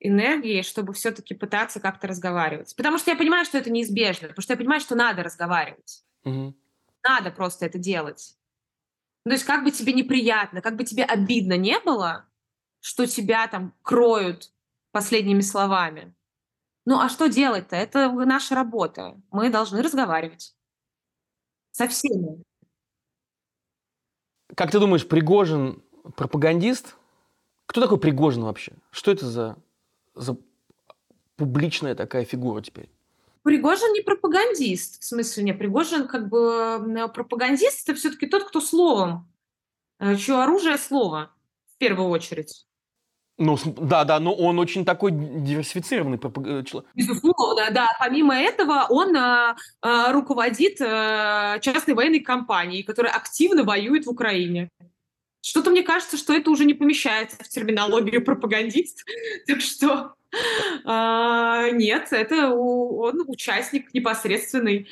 энергии, 0.00 0.62
чтобы 0.62 0.92
все-таки 0.92 1.34
пытаться 1.34 1.80
как-то 1.80 2.06
разговаривать. 2.06 2.74
Потому 2.76 2.98
что 2.98 3.10
я 3.10 3.16
понимаю, 3.16 3.44
что 3.44 3.58
это 3.58 3.70
неизбежно, 3.70 4.28
потому 4.28 4.42
что 4.42 4.52
я 4.52 4.56
понимаю, 4.56 4.80
что 4.80 4.94
надо 4.94 5.22
разговаривать. 5.22 6.04
Угу. 6.24 6.56
Надо 7.04 7.30
просто 7.30 7.66
это 7.66 7.78
делать. 7.78 8.36
Ну, 9.24 9.30
то 9.30 9.34
есть 9.34 9.44
как 9.44 9.64
бы 9.64 9.70
тебе 9.70 9.92
неприятно, 9.92 10.60
как 10.60 10.76
бы 10.76 10.84
тебе 10.84 11.04
обидно 11.04 11.56
не 11.56 11.78
было, 11.80 12.28
что 12.80 13.06
тебя 13.06 13.46
там 13.48 13.74
кроют 13.82 14.52
последними 14.96 15.42
словами. 15.42 16.14
Ну 16.86 16.98
а 16.98 17.10
что 17.10 17.28
делать-то? 17.28 17.76
Это 17.76 18.10
наша 18.10 18.54
работа. 18.54 19.20
Мы 19.30 19.50
должны 19.50 19.82
разговаривать 19.82 20.56
со 21.70 21.86
всеми. 21.86 22.42
Как 24.54 24.70
ты 24.70 24.80
думаешь, 24.80 25.06
Пригожин 25.06 25.82
пропагандист? 26.16 26.96
Кто 27.66 27.82
такой 27.82 28.00
Пригожин 28.00 28.44
вообще? 28.44 28.72
Что 28.90 29.10
это 29.10 29.26
за, 29.26 29.58
за 30.14 30.38
публичная 31.36 31.94
такая 31.94 32.24
фигура 32.24 32.62
теперь? 32.62 32.88
Пригожин 33.42 33.92
не 33.92 34.00
пропагандист. 34.00 35.02
В 35.02 35.04
смысле, 35.04 35.42
не, 35.44 35.52
Пригожин 35.52 36.08
как 36.08 36.30
бы 36.30 37.10
пропагандист, 37.14 37.86
это 37.86 37.98
все-таки 37.98 38.28
тот, 38.28 38.44
кто 38.44 38.62
словом, 38.62 39.30
э, 39.98 40.16
чье 40.16 40.42
оружие 40.42 40.78
слово 40.78 41.34
в 41.66 41.76
первую 41.76 42.08
очередь. 42.08 42.66
Ну, 43.38 43.58
да, 43.64 44.04
да, 44.04 44.18
но 44.18 44.34
он 44.34 44.58
очень 44.58 44.84
такой 44.86 45.12
диверсифицированный 45.12 46.16
э, 46.18 46.62
человек. 46.64 46.90
Безусловно, 46.94 47.70
да. 47.70 47.88
Помимо 47.98 48.34
этого, 48.34 48.86
он 48.88 49.14
а, 49.14 49.56
а, 49.82 50.12
руководит 50.12 50.80
а, 50.80 51.58
частной 51.58 51.94
военной 51.94 52.20
компанией, 52.20 52.82
которая 52.82 53.12
активно 53.12 53.62
воюет 53.64 54.06
в 54.06 54.10
Украине. 54.10 54.70
Что-то 55.42 55.70
мне 55.70 55.82
кажется, 55.82 56.16
что 56.16 56.34
это 56.34 56.50
уже 56.50 56.64
не 56.64 56.72
помещается 56.72 57.36
в 57.44 57.48
терминологию 57.48 58.24
пропагандист. 58.24 59.04
Так 59.46 59.60
что 59.60 60.14
а, 60.84 61.70
нет, 61.70 62.08
это 62.12 62.50
он 62.50 63.22
участник 63.26 63.92
непосредственный 63.92 64.88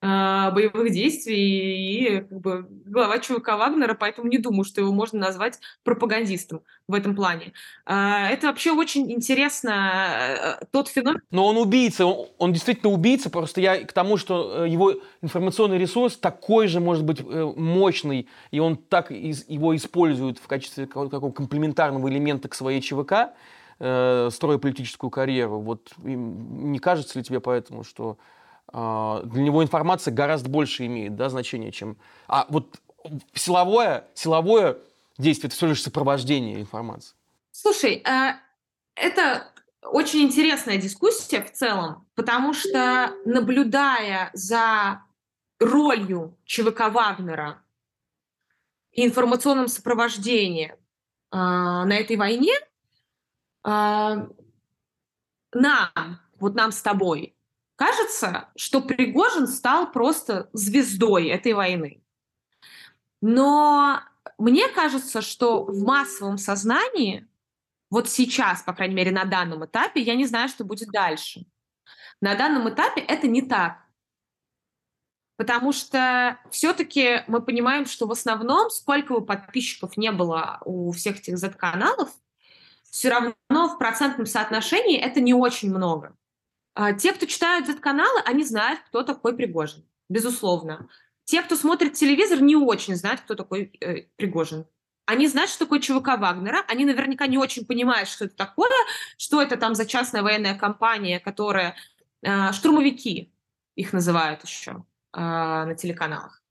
боевых 0.00 0.92
действий 0.92 2.16
и 2.16 2.20
как 2.20 2.40
бы 2.40 2.66
глава 2.86 3.18
ЧВК 3.18 3.48
Вагнера, 3.48 3.94
поэтому 3.94 4.28
не 4.28 4.38
думаю, 4.38 4.64
что 4.64 4.80
его 4.80 4.92
можно 4.92 5.18
назвать 5.18 5.58
пропагандистом 5.84 6.62
в 6.86 6.94
этом 6.94 7.14
плане. 7.14 7.52
А, 7.86 8.28
это 8.28 8.46
вообще 8.46 8.72
очень 8.72 9.10
интересно, 9.12 10.58
э, 10.60 10.64
тот 10.70 10.88
феномен. 10.88 11.20
Но 11.30 11.46
он 11.46 11.56
убийца, 11.56 12.06
он, 12.06 12.28
он 12.38 12.52
действительно 12.52 12.92
убийца, 12.92 13.30
просто 13.30 13.60
я 13.60 13.84
к 13.84 13.92
тому, 13.92 14.16
что 14.16 14.64
э, 14.64 14.68
его 14.68 14.94
информационный 15.22 15.78
ресурс 15.78 16.16
такой 16.16 16.68
же 16.68 16.80
может 16.80 17.04
быть 17.04 17.20
э, 17.20 17.52
мощный, 17.56 18.28
и 18.50 18.60
он 18.60 18.76
так 18.76 19.10
его 19.10 19.74
использует 19.74 20.38
в 20.38 20.46
качестве 20.46 20.86
какого-то 20.86 21.20
комплементарного 21.30 22.08
элемента 22.08 22.48
к 22.48 22.54
своей 22.54 22.80
ЧВК, 22.80 23.32
строя 23.76 24.58
политическую 24.58 25.08
карьеру. 25.08 25.60
Вот 25.60 25.92
не 25.96 26.78
кажется 26.78 27.18
ли 27.18 27.24
тебе 27.24 27.40
поэтому, 27.40 27.82
что 27.82 28.18
а, 28.18 28.39
для 28.72 29.42
него 29.42 29.62
информация 29.62 30.14
гораздо 30.14 30.48
больше 30.48 30.86
имеет 30.86 31.16
да, 31.16 31.28
значение, 31.28 31.72
чем... 31.72 31.96
А 32.28 32.46
вот 32.48 32.80
силовое, 33.34 34.06
силовое 34.14 34.78
действие– 35.18 35.48
это 35.48 35.56
все 35.56 35.66
лишь 35.66 35.82
сопровождение 35.82 36.60
информации. 36.60 37.14
Слушай, 37.50 38.02
а, 38.06 38.36
это 38.94 39.52
очень 39.82 40.22
интересная 40.22 40.76
дискуссия 40.76 41.42
в 41.42 41.52
целом, 41.52 42.06
потому 42.14 42.52
что, 42.52 43.12
наблюдая 43.24 44.30
за 44.34 45.02
ролью 45.58 46.36
ЧВК 46.44 46.90
Вагнера 46.90 47.62
и 48.92 49.04
информационным 49.04 49.68
сопровождением 49.68 50.76
а, 51.30 51.84
на 51.84 51.94
этой 51.94 52.16
войне, 52.16 52.54
нам, 53.62 54.30
вот 56.38 56.54
нам 56.54 56.72
с 56.72 56.80
тобой, 56.80 57.34
Кажется, 57.80 58.50
что 58.56 58.82
Пригожин 58.82 59.46
стал 59.46 59.90
просто 59.90 60.50
звездой 60.52 61.28
этой 61.28 61.54
войны. 61.54 62.04
Но 63.22 64.02
мне 64.36 64.68
кажется, 64.68 65.22
что 65.22 65.64
в 65.64 65.82
массовом 65.82 66.36
сознании, 66.36 67.26
вот 67.88 68.10
сейчас, 68.10 68.60
по 68.60 68.74
крайней 68.74 68.94
мере, 68.94 69.12
на 69.12 69.24
данном 69.24 69.64
этапе, 69.64 70.02
я 70.02 70.14
не 70.14 70.26
знаю, 70.26 70.50
что 70.50 70.62
будет 70.62 70.90
дальше. 70.90 71.46
На 72.20 72.34
данном 72.34 72.68
этапе 72.68 73.00
это 73.00 73.26
не 73.26 73.40
так. 73.40 73.78
Потому 75.38 75.72
что 75.72 76.38
все-таки 76.50 77.24
мы 77.28 77.40
понимаем, 77.40 77.86
что 77.86 78.06
в 78.06 78.12
основном, 78.12 78.68
сколько 78.68 79.14
бы 79.14 79.24
подписчиков 79.24 79.96
не 79.96 80.12
было 80.12 80.60
у 80.66 80.92
всех 80.92 81.20
этих 81.20 81.38
Z-каналов, 81.38 82.10
все 82.90 83.08
равно 83.08 83.34
в 83.48 83.78
процентном 83.78 84.26
соотношении 84.26 84.98
это 84.98 85.22
не 85.22 85.32
очень 85.32 85.70
много. 85.70 86.14
А, 86.74 86.92
те, 86.92 87.12
кто 87.12 87.26
читают 87.26 87.66
Z-каналы, 87.66 88.20
они 88.24 88.44
знают, 88.44 88.80
кто 88.86 89.02
такой 89.02 89.36
Пригожин, 89.36 89.84
безусловно. 90.08 90.88
Те, 91.24 91.42
кто 91.42 91.56
смотрит 91.56 91.94
телевизор, 91.94 92.40
не 92.40 92.56
очень 92.56 92.96
знают, 92.96 93.20
кто 93.20 93.34
такой 93.34 93.72
э, 93.80 94.02
Пригожин. 94.16 94.66
Они 95.06 95.26
знают, 95.26 95.50
что 95.50 95.64
такое 95.64 95.80
ЧВК 95.80 96.18
Вагнера. 96.18 96.64
Они 96.68 96.84
наверняка 96.84 97.26
не 97.26 97.38
очень 97.38 97.66
понимают, 97.66 98.08
что 98.08 98.26
это 98.26 98.36
такое, 98.36 98.70
что 99.16 99.42
это 99.42 99.56
там 99.56 99.74
за 99.74 99.86
частная 99.86 100.22
военная 100.22 100.54
компания, 100.56 101.20
которая... 101.20 101.76
Э, 102.22 102.52
штурмовики 102.52 103.32
их 103.74 103.92
называют 103.92 104.44
еще 104.44 104.84
э, 105.12 105.18
на 105.20 105.74
телеканалах. 105.74 106.42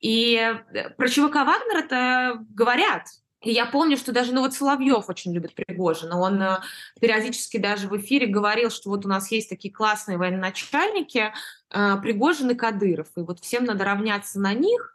И 0.00 0.34
э, 0.36 0.90
про 0.90 1.08
ЧВК 1.08 1.34
Вагнера-то 1.34 2.44
говорят, 2.50 3.08
и 3.44 3.52
я 3.52 3.66
помню, 3.66 3.96
что 3.96 4.12
даже, 4.12 4.32
ну 4.32 4.40
вот 4.40 4.54
Соловьев 4.54 5.08
очень 5.08 5.34
любит 5.34 5.54
Пригожина. 5.54 6.18
Он 6.18 6.40
э, 6.42 6.58
периодически 7.00 7.58
даже 7.58 7.88
в 7.88 7.96
эфире 7.98 8.26
говорил, 8.26 8.70
что 8.70 8.90
вот 8.90 9.04
у 9.04 9.08
нас 9.08 9.30
есть 9.30 9.48
такие 9.48 9.72
классные 9.72 10.16
военачальники, 10.16 11.32
э, 11.70 11.96
Пригожин 12.02 12.50
и 12.50 12.54
Кадыров, 12.54 13.08
и 13.16 13.20
вот 13.20 13.40
всем 13.40 13.64
надо 13.64 13.84
равняться 13.84 14.40
на 14.40 14.54
них, 14.54 14.94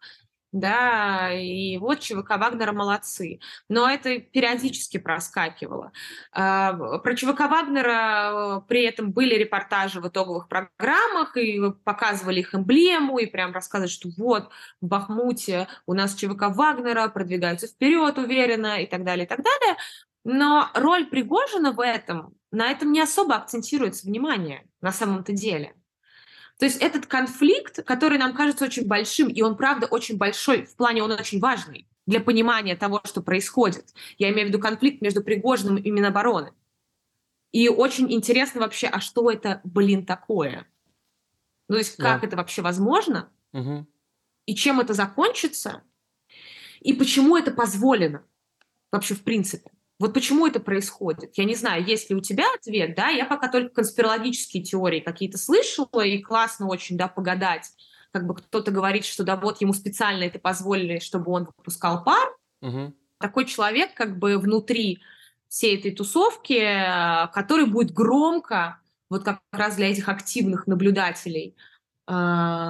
да, 0.51 1.31
и 1.31 1.77
вот 1.77 1.99
ЧВК 1.99 2.37
Вагнера 2.37 2.71
молодцы. 2.71 3.39
Но 3.67 3.89
это 3.89 4.19
периодически 4.19 4.97
проскакивало. 4.97 5.91
А, 6.31 6.73
про 6.73 7.15
ЧВК 7.15 7.41
Вагнера 7.41 8.57
э, 8.57 8.61
при 8.67 8.83
этом 8.83 9.11
были 9.11 9.35
репортажи 9.35 10.01
в 10.01 10.07
итоговых 10.07 10.47
программах, 10.47 11.37
и 11.37 11.59
показывали 11.83 12.39
их 12.39 12.55
эмблему, 12.55 13.19
и 13.19 13.27
прям 13.27 13.53
рассказывали, 13.53 13.91
что 13.91 14.09
вот 14.17 14.49
в 14.81 14.87
Бахмуте 14.87 15.67
у 15.85 15.93
нас 15.93 16.15
ЧВК 16.15 16.49
Вагнера 16.49 17.07
продвигаются 17.09 17.67
вперед 17.67 18.17
уверенно 18.17 18.81
и 18.81 18.87
так 18.87 19.03
далее, 19.03 19.25
и 19.25 19.29
так 19.29 19.43
далее. 19.43 19.77
Но 20.23 20.69
роль 20.73 21.05
Пригожина 21.05 21.71
в 21.71 21.79
этом, 21.79 22.33
на 22.51 22.71
этом 22.71 22.91
не 22.91 23.01
особо 23.01 23.35
акцентируется 23.35 24.07
внимание 24.07 24.67
на 24.81 24.91
самом-то 24.91 25.31
деле. 25.31 25.75
То 26.59 26.65
есть 26.65 26.81
этот 26.81 27.05
конфликт, 27.05 27.83
который 27.83 28.17
нам 28.17 28.33
кажется 28.33 28.65
очень 28.65 28.85
большим, 28.85 29.29
и 29.29 29.41
он 29.41 29.55
правда 29.55 29.87
очень 29.87 30.17
большой, 30.17 30.65
в 30.65 30.75
плане 30.75 31.01
он 31.01 31.11
очень 31.11 31.39
важный 31.39 31.87
для 32.05 32.19
понимания 32.19 32.75
того, 32.75 32.99
что 33.05 33.21
происходит. 33.21 33.93
Я 34.17 34.29
имею 34.31 34.47
в 34.47 34.49
виду 34.49 34.59
конфликт 34.59 35.01
между 35.01 35.23
Пригожиным 35.23 35.77
и 35.77 35.89
Минобороны. 35.89 36.51
И 37.53 37.69
очень 37.69 38.11
интересно 38.11 38.59
вообще, 38.59 38.87
а 38.87 38.99
что 38.99 39.31
это, 39.31 39.61
блин, 39.63 40.05
такое? 40.05 40.67
Ну, 41.69 41.75
то 41.75 41.77
есть 41.77 41.95
как 41.95 42.21
да. 42.21 42.27
это 42.27 42.35
вообще 42.35 42.61
возможно? 42.61 43.31
Угу. 43.53 43.87
И 44.47 44.55
чем 44.55 44.81
это 44.81 44.93
закончится? 44.93 45.83
И 46.81 46.91
почему 46.91 47.37
это 47.37 47.51
позволено 47.51 48.25
вообще 48.91 49.15
в 49.15 49.23
принципе? 49.23 49.71
Вот 49.99 50.13
почему 50.13 50.47
это 50.47 50.61
происходит? 50.61 51.37
Я 51.37 51.43
не 51.43 51.55
знаю, 51.55 51.83
есть 51.83 52.09
ли 52.09 52.15
у 52.15 52.21
тебя 52.21 52.45
ответ, 52.55 52.95
да? 52.95 53.09
Я 53.09 53.25
пока 53.25 53.49
только 53.49 53.75
конспирологические 53.75 54.63
теории 54.63 55.01
какие-то 55.01 55.37
слышала, 55.37 56.01
и 56.01 56.19
классно 56.19 56.67
очень, 56.67 56.97
да, 56.97 57.09
погадать. 57.09 57.69
Как 58.11 58.25
бы 58.25 58.33
кто-то 58.33 58.71
говорит, 58.71 59.03
что 59.03 59.23
да, 59.23 59.35
вот 59.35 59.59
ему 59.61 59.73
специально 59.73 60.23
это 60.23 60.39
позволили, 60.39 60.99
чтобы 60.99 61.31
он 61.31 61.49
выпускал 61.57 62.03
пар. 62.03 62.29
Угу. 62.61 62.93
Такой 63.19 63.45
человек 63.45 63.93
как 63.93 64.17
бы 64.17 64.37
внутри 64.37 64.99
всей 65.49 65.77
этой 65.77 65.91
тусовки, 65.91 66.59
который 67.33 67.65
будет 67.65 67.91
громко, 67.91 68.79
вот 69.09 69.23
как 69.23 69.41
раз 69.51 69.75
для 69.75 69.91
этих 69.91 70.07
активных 70.07 70.65
наблюдателей 70.67 71.57
э, 72.07 72.13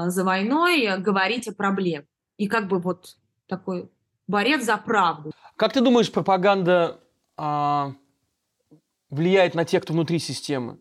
за 0.07 0.23
войной, 0.23 0.97
говорить 0.97 1.47
о 1.47 1.53
проблеме. 1.53 2.07
И 2.37 2.47
как 2.47 2.67
бы 2.67 2.79
вот 2.79 3.17
такой 3.47 3.89
борец 4.27 4.63
за 4.63 4.77
правду. 4.77 5.31
Как 5.57 5.73
ты 5.73 5.81
думаешь, 5.81 6.11
пропаганда 6.11 7.01
а, 7.41 7.93
влияет 9.09 9.55
на 9.55 9.63
тех, 9.63 9.83
кто 9.83 9.93
внутри 9.93 10.19
системы. 10.19 10.77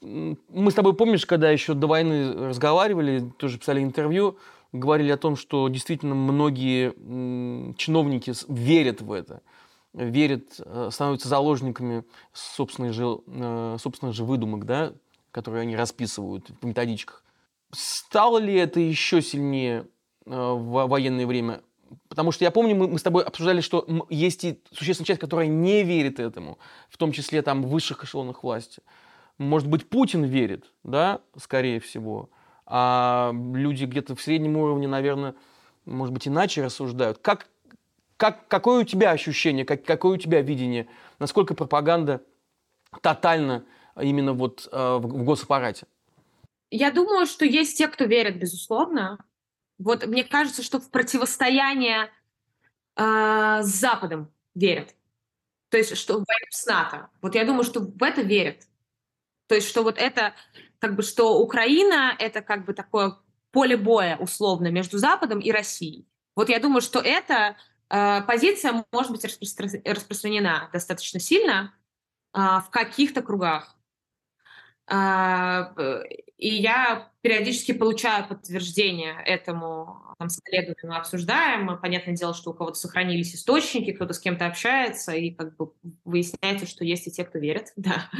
Мы 0.00 0.70
с 0.72 0.74
тобой, 0.74 0.94
помнишь, 0.96 1.26
когда 1.26 1.48
еще 1.48 1.74
до 1.74 1.86
войны 1.86 2.48
разговаривали, 2.48 3.32
тоже 3.38 3.58
писали 3.58 3.84
интервью, 3.84 4.36
говорили 4.72 5.12
о 5.12 5.16
том, 5.16 5.36
что 5.36 5.68
действительно 5.68 6.16
многие 6.16 6.90
чиновники 7.76 8.32
верят 8.48 9.00
в 9.00 9.12
это, 9.12 9.42
верят, 9.92 10.58
э, 10.58 10.88
становятся 10.90 11.28
заложниками 11.28 12.02
собственных 12.32 12.94
же, 12.94 13.18
э, 13.28 13.76
собственных 13.78 14.16
же 14.16 14.24
выдумок, 14.24 14.66
да, 14.66 14.94
которые 15.30 15.62
они 15.62 15.76
расписывают 15.76 16.50
в 16.60 16.66
методичках. 16.66 17.22
Стало 17.70 18.38
ли 18.38 18.54
это 18.54 18.80
еще 18.80 19.22
сильнее 19.22 19.86
э, 20.26 20.30
в 20.30 20.88
военное 20.88 21.28
время? 21.28 21.62
Потому 22.08 22.32
что 22.32 22.44
я 22.44 22.50
помню, 22.50 22.74
мы, 22.76 22.88
мы 22.88 22.98
с 22.98 23.02
тобой 23.02 23.24
обсуждали, 23.24 23.60
что 23.60 23.86
есть 24.10 24.44
и 24.44 24.62
существенная 24.72 25.06
часть, 25.06 25.20
которая 25.20 25.46
не 25.46 25.82
верит 25.82 26.20
этому, 26.20 26.58
в 26.88 26.96
том 26.96 27.12
числе 27.12 27.42
там 27.42 27.62
высших 27.62 28.04
эшелонах 28.04 28.42
власти. 28.42 28.82
Может 29.38 29.68
быть, 29.68 29.88
Путин 29.88 30.24
верит, 30.24 30.66
да, 30.84 31.20
скорее 31.36 31.80
всего, 31.80 32.30
а 32.66 33.32
люди 33.32 33.84
где-то 33.84 34.14
в 34.14 34.22
среднем 34.22 34.56
уровне, 34.56 34.88
наверное, 34.88 35.34
может 35.84 36.14
быть, 36.14 36.28
иначе 36.28 36.64
рассуждают. 36.64 37.18
Как, 37.18 37.48
как, 38.16 38.46
какое 38.48 38.82
у 38.82 38.84
тебя 38.84 39.10
ощущение, 39.10 39.64
как, 39.64 39.84
какое 39.84 40.14
у 40.14 40.20
тебя 40.20 40.42
видение, 40.42 40.86
насколько 41.18 41.54
пропаганда 41.54 42.22
тотально 43.00 43.64
именно 44.00 44.32
вот 44.32 44.68
э, 44.70 44.96
в, 45.00 45.06
в 45.06 45.24
госаппарате? 45.24 45.86
Я 46.70 46.90
думаю, 46.90 47.26
что 47.26 47.44
есть 47.44 47.76
те, 47.76 47.88
кто 47.88 48.04
верит, 48.04 48.38
безусловно. 48.38 49.18
Вот 49.82 50.06
мне 50.06 50.24
кажется, 50.24 50.62
что 50.62 50.80
в 50.80 50.90
противостояние 50.90 52.10
э, 52.96 53.62
с 53.62 53.66
Западом 53.66 54.32
верят. 54.54 54.94
То 55.70 55.78
есть, 55.78 55.96
что 55.96 56.14
в 56.14 56.24
войну 56.26 56.46
с 56.50 56.66
НАТО. 56.66 57.08
Вот 57.20 57.34
я 57.34 57.44
думаю, 57.44 57.64
что 57.64 57.80
в 57.80 58.02
это 58.02 58.22
верят. 58.22 58.66
То 59.46 59.54
есть, 59.54 59.68
что 59.68 59.82
вот 59.82 59.98
это, 59.98 60.34
как 60.78 60.94
бы, 60.94 61.02
что 61.02 61.40
Украина— 61.40 62.14
это 62.18 62.42
как 62.42 62.64
бы 62.64 62.74
такое 62.74 63.16
поле 63.50 63.76
боя, 63.76 64.16
условно, 64.18 64.68
между 64.68 64.98
Западом 64.98 65.40
и 65.40 65.50
Россией. 65.50 66.06
Вот 66.34 66.48
я 66.48 66.58
думаю, 66.58 66.80
что 66.80 66.98
это 67.00 67.56
э, 67.90 68.22
позиция 68.22 68.84
может 68.92 69.10
быть 69.12 69.24
распро- 69.24 69.82
распространена 69.84 70.70
достаточно 70.72 71.20
сильно 71.20 71.74
э, 72.34 72.38
в 72.38 72.68
каких-то 72.70 73.22
кругах. 73.22 73.76
Э, 74.90 76.02
и 76.42 76.56
я 76.56 77.12
периодически 77.20 77.70
получаю 77.70 78.26
подтверждение 78.26 79.14
этому 79.24 80.16
там, 80.18 80.28
с 80.28 80.40
коллегами 80.40 80.76
мы 80.82 80.96
обсуждаем. 80.96 81.78
Понятное 81.80 82.16
дело, 82.16 82.34
что 82.34 82.50
у 82.50 82.54
кого-то 82.54 82.74
сохранились 82.74 83.32
источники, 83.36 83.92
кто-то 83.92 84.12
с 84.12 84.18
кем-то 84.18 84.46
общается, 84.46 85.12
и 85.12 85.30
как 85.30 85.54
бы 85.56 85.72
выясняется, 86.04 86.66
что 86.66 86.84
есть 86.84 87.06
и 87.06 87.12
те, 87.12 87.24
кто 87.24 87.38
верит, 87.38 87.72
да. 87.76 88.10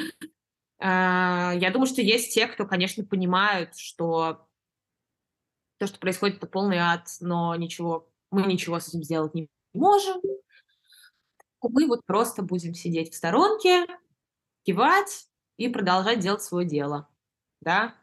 А, 0.78 1.52
я 1.56 1.72
думаю, 1.72 1.88
что 1.88 2.00
есть 2.00 2.32
те, 2.32 2.46
кто, 2.46 2.64
конечно, 2.64 3.04
понимают, 3.04 3.76
что 3.76 4.46
то, 5.78 5.88
что 5.88 5.98
происходит, 5.98 6.36
это 6.36 6.46
полный 6.46 6.78
ад, 6.78 7.08
но 7.18 7.56
ничего, 7.56 8.08
мы 8.30 8.46
ничего 8.46 8.78
с 8.78 8.86
этим 8.86 9.02
сделать 9.02 9.34
не 9.34 9.48
можем. 9.74 10.20
Мы 11.60 11.88
вот 11.88 12.06
просто 12.06 12.42
будем 12.42 12.74
сидеть 12.74 13.12
в 13.12 13.16
сторонке, 13.16 13.84
кивать 14.62 15.26
и 15.56 15.68
продолжать 15.68 16.20
делать 16.20 16.42
свое 16.42 16.68
дело, 16.68 17.08
да. 17.60 17.96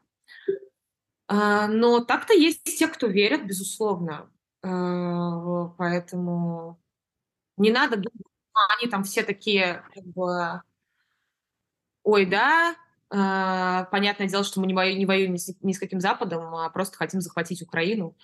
А, 1.31 1.67
но 1.67 1.99
так-то 1.99 2.33
есть 2.33 2.63
те, 2.63 2.87
кто 2.87 3.05
верят, 3.05 3.45
безусловно. 3.45 4.31
А, 4.63 5.67
поэтому 5.77 6.81
не 7.55 7.69
надо 7.69 7.97
думать, 7.97 8.25
они 8.79 8.89
там 8.89 9.03
все 9.03 9.21
такие 9.21 9.83
как 9.93 10.03
бы 10.05 10.61
ой, 12.03 12.25
да, 12.25 12.75
э, 13.11 13.85
понятное 13.91 14.27
дело, 14.27 14.43
что 14.43 14.59
мы 14.59 14.65
не, 14.65 14.73
вою, 14.73 14.97
не 14.97 15.05
воюем 15.05 15.33
ни 15.33 15.73
с, 15.73 15.79
каким 15.79 16.01
Западом, 16.01 16.55
а 16.55 16.69
просто 16.69 16.97
хотим 16.97 17.21
захватить 17.21 17.61
Украину. 17.61 18.15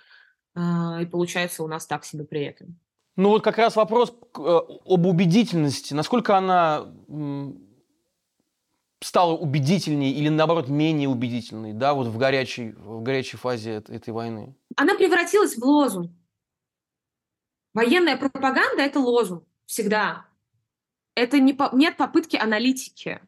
И 0.58 1.06
получается 1.12 1.64
у 1.64 1.68
нас 1.68 1.86
так 1.86 2.06
себе 2.06 2.24
при 2.24 2.44
этом. 2.44 2.80
Ну 3.18 3.30
вот 3.30 3.44
как 3.44 3.58
раз 3.58 3.76
вопрос 3.76 4.10
э, 4.12 4.40
об 4.40 5.06
убедительности. 5.06 5.94
Насколько 5.94 6.38
она 6.38 6.86
стала 9.06 9.38
убедительнее 9.38 10.12
или 10.12 10.30
наоборот 10.30 10.68
менее 10.68 11.08
убедительной, 11.08 11.74
да, 11.74 11.94
вот 11.94 12.08
в 12.08 12.18
горячей, 12.18 12.72
в 12.72 13.04
горячей 13.04 13.38
фазе 13.38 13.84
этой 13.88 14.12
войны? 14.12 14.56
Она 14.76 14.96
превратилась 14.96 15.56
в 15.56 15.64
лозунг. 15.64 16.12
Военная 17.76 18.18
пропаганда– 18.18 18.82
это 18.84 19.00
лозунг 19.00 19.44
всегда. 19.68 20.26
Это 21.14 21.40
не 21.40 21.54
по, 21.54 21.70
нет 21.72 21.98
попытки 21.98 22.36
аналитики. 22.36 23.22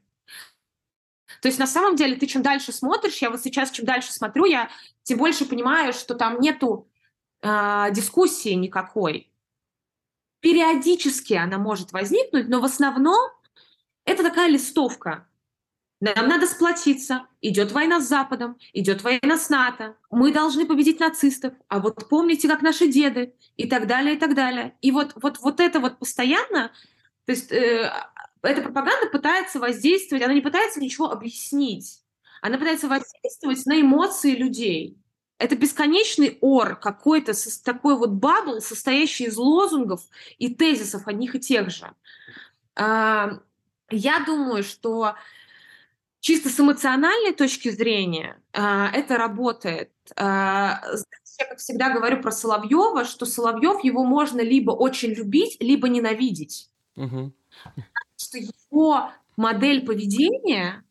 То 1.41 1.47
есть 1.47 1.59
на 1.59 1.67
самом 1.67 1.95
деле 1.95 2.15
ты 2.15 2.25
чем 2.25 2.41
дальше 2.41 2.71
смотришь, 2.71 3.21
я 3.21 3.29
вот 3.29 3.41
сейчас 3.41 3.69
чем 3.69 3.85
дальше 3.85 4.11
смотрю, 4.11 4.45
я 4.45 4.71
тем 5.03 5.19
больше 5.19 5.45
понимаю, 5.45 5.93
что 5.93 6.15
там 6.15 6.39
нету 6.39 6.89
э, 7.43 7.87
дискуссии 7.91 8.55
никакой. 8.55 9.31
Периодически 10.39 11.33
она 11.33 11.59
может 11.59 11.91
возникнуть, 11.91 12.47
но 12.49 12.61
в 12.61 12.65
основном 12.65 13.29
это 14.05 14.23
такая 14.23 14.49
листовка. 14.49 15.27
Нам 15.99 16.27
надо 16.27 16.45
сплотиться. 16.45 17.27
Идет 17.41 17.71
война 17.71 17.99
с 17.99 18.07
Западом, 18.07 18.57
идет 18.73 19.03
война 19.03 19.37
с 19.37 19.49
НАТО. 19.49 19.95
Мы 20.11 20.31
должны 20.31 20.65
победить 20.65 20.99
нацистов. 20.99 21.53
А 21.67 21.79
вот 21.79 22.07
помните, 22.07 22.47
как 22.47 22.61
наши 22.61 22.87
деды 22.87 23.33
и 23.55 23.67
так 23.67 23.87
далее, 23.87 24.15
и 24.15 24.19
так 24.19 24.35
далее. 24.35 24.75
И 24.81 24.91
вот, 24.91 25.13
вот, 25.15 25.39
вот 25.39 25.59
это 25.59 25.79
вот 25.79 25.97
постоянно, 25.97 26.71
то 27.25 27.31
есть 27.31 27.51
э, 27.51 27.91
эта 28.43 28.61
пропаганда 28.61 29.07
пытается 29.11 29.59
воздействовать, 29.59 30.23
она 30.23 30.33
не 30.33 30.41
пытается 30.41 30.79
ничего 30.79 31.11
объяснить, 31.11 32.01
она 32.41 32.57
пытается 32.57 32.87
воздействовать 32.87 33.65
на 33.65 33.81
эмоции 33.81 34.35
людей. 34.35 34.97
Это 35.39 35.55
бесконечный 35.55 36.37
ор, 36.41 36.75
какой-то 36.75 37.33
такой 37.63 37.95
вот 37.95 38.11
бабл, 38.11 38.61
состоящий 38.61 39.25
из 39.25 39.37
лозунгов 39.37 40.01
и 40.37 40.53
тезисов 40.53 41.07
одних 41.07 41.35
и 41.35 41.39
тех 41.39 41.69
же. 41.69 41.91
А, 42.75 43.39
я 43.89 44.19
думаю, 44.25 44.63
что 44.63 45.15
чисто 46.19 46.49
с 46.49 46.59
эмоциональной 46.59 47.33
точки 47.33 47.69
зрения 47.69 48.41
а, 48.53 48.89
это 48.93 49.17
работает. 49.17 49.91
А, 50.15 50.81
я, 51.39 51.45
как 51.45 51.59
всегда, 51.59 51.93
говорю 51.93 52.21
про 52.21 52.31
Соловьева, 52.31 53.05
что 53.05 53.25
Соловьев 53.25 53.83
его 53.83 54.03
можно 54.03 54.41
либо 54.41 54.71
очень 54.71 55.09
любить, 55.09 55.57
либо 55.59 55.87
ненавидеть. 55.87 56.69
Угу 56.95 57.31
что 58.17 58.37
его 58.37 59.11
модель 59.35 59.85
поведения 59.85 60.83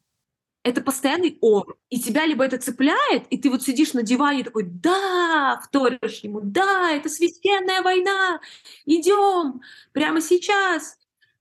это 0.62 0.80
постоянный 0.80 1.38
ор. 1.40 1.76
И 1.90 2.00
тебя 2.00 2.26
либо 2.26 2.44
это 2.44 2.58
цепляет, 2.58 3.28
и 3.28 3.38
ты 3.38 3.50
вот 3.50 3.62
сидишь 3.62 3.92
на 3.92 4.02
диване 4.02 4.42
такой, 4.42 4.64
да, 4.64 5.60
вторишь 5.62 6.20
ему, 6.24 6.40
да, 6.40 6.90
это 6.90 7.08
священная 7.08 7.82
война, 7.82 8.40
идем 8.84 9.60
прямо 9.92 10.20
сейчас. 10.20 10.98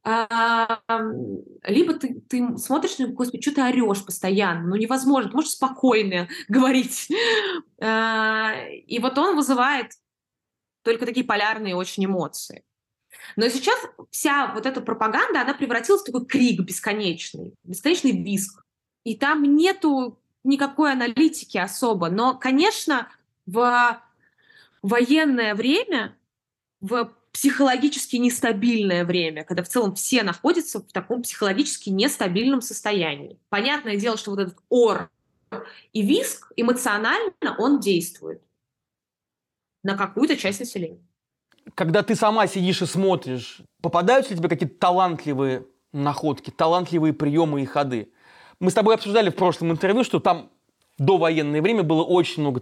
А, 0.07 0.81
либо 1.63 1.95
ты, 1.95 2.21
ты 2.29 2.57
смотришь 2.59 2.99
него, 2.99 3.13
господи, 3.13 3.41
что 3.41 3.55
ты 3.55 3.63
орешь 3.63 4.05
постоянно, 4.05 4.67
ну 4.67 4.75
невозможно, 4.75 5.31
ты 5.31 5.35
можешь 5.35 5.53
спокойно 5.53 6.27
говорить. 6.47 7.09
А, 7.81 8.53
и 8.67 8.99
вот 8.99 9.17
он 9.17 9.35
вызывает 9.35 9.93
только 10.83 11.07
такие 11.07 11.25
полярные 11.25 11.75
очень 11.75 12.05
эмоции. 12.05 12.63
Но 13.35 13.49
сейчас 13.49 13.79
вся 14.11 14.53
вот 14.53 14.67
эта 14.67 14.79
пропаганда, 14.79 15.41
она 15.41 15.55
превратилась 15.55 16.03
в 16.03 16.05
такой 16.05 16.27
крик 16.27 16.61
бесконечный, 16.61 17.55
бесконечный 17.63 18.11
виск. 18.11 18.63
И 19.03 19.15
там 19.17 19.41
нету 19.55 20.21
никакой 20.43 20.91
аналитики 20.91 21.57
особо. 21.57 22.09
Но, 22.09 22.37
конечно, 22.37 23.09
в 23.47 23.99
военное 24.83 25.55
время, 25.55 26.15
в 26.79 27.11
психологически 27.35 28.15
нестабильное 28.15 29.03
время, 29.03 29.43
когда 29.43 29.61
в 29.61 29.67
целом 29.67 29.93
все 29.95 30.23
находятся 30.23 30.79
в 30.79 30.89
таком 30.93 31.21
психологически 31.21 31.89
нестабильном 31.89 32.61
состоянии. 32.61 33.37
Понятное 33.49 33.97
дело, 33.97 34.15
что 34.15 34.31
вот 34.31 34.39
этот 34.39 34.57
ор 34.69 35.11
и 35.91 36.01
виск 36.01 36.53
эмоционально 36.55 37.55
он 37.59 37.81
действует 37.81 38.41
на 39.83 39.97
какую-то 39.97 40.37
часть 40.37 40.61
населения 40.61 41.05
когда 41.73 42.03
ты 42.03 42.15
сама 42.15 42.45
сидишь 42.45 42.81
и 42.83 42.85
смотришь, 42.85 43.61
попадаются 43.81 44.31
ли 44.31 44.37
тебе 44.37 44.49
какие-то 44.49 44.77
талантливые 44.77 45.65
находки, 45.91 46.51
талантливые 46.51 47.13
приемы 47.13 47.63
и 47.63 47.65
ходы? 47.65 48.11
Мы 48.59 48.69
с 48.69 48.75
тобой 48.75 48.93
обсуждали 48.93 49.31
в 49.31 49.35
прошлом 49.35 49.71
интервью, 49.71 50.03
что 50.03 50.19
там 50.19 50.51
до 50.97 51.17
военное 51.17 51.61
время 51.61 51.83
было 51.83 52.03
очень 52.03 52.41
много 52.41 52.61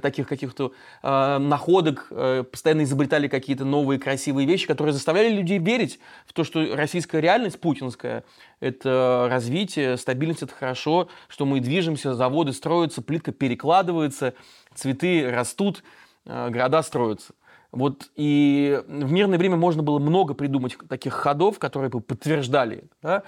таких 0.00 0.26
каких-то 0.26 0.72
э, 1.02 1.38
находок, 1.38 2.08
э, 2.10 2.42
постоянно 2.42 2.82
изобретали 2.82 3.28
какие-то 3.28 3.64
новые 3.64 4.00
красивые 4.00 4.46
вещи, 4.46 4.66
которые 4.66 4.92
заставляли 4.92 5.32
людей 5.32 5.58
верить 5.58 6.00
в 6.26 6.32
то, 6.32 6.42
что 6.42 6.74
российская 6.74 7.20
реальность 7.20 7.60
путинская– 7.60 8.24
это 8.60 9.28
развитие, 9.30 9.96
стабильность– 9.96 10.42
это 10.44 10.54
хорошо, 10.54 11.08
что 11.28 11.46
мы 11.46 11.60
движемся, 11.60 12.14
заводы 12.14 12.52
строятся, 12.52 13.00
плитка 13.00 13.30
перекладывается, 13.30 14.34
цветы 14.74 15.30
растут, 15.30 15.84
э, 16.26 16.50
города 16.50 16.82
строятся. 16.82 17.32
Вот 17.70 18.10
и 18.16 18.82
в 18.88 19.12
мирное 19.12 19.38
время 19.38 19.56
можно 19.56 19.82
было 19.82 19.98
много 19.98 20.34
придумать 20.34 20.76
таких 20.88 21.12
ходов, 21.12 21.58
которые 21.58 21.90
бы 21.90 22.00
подтверждали, 22.00 22.84
да, 23.02 23.22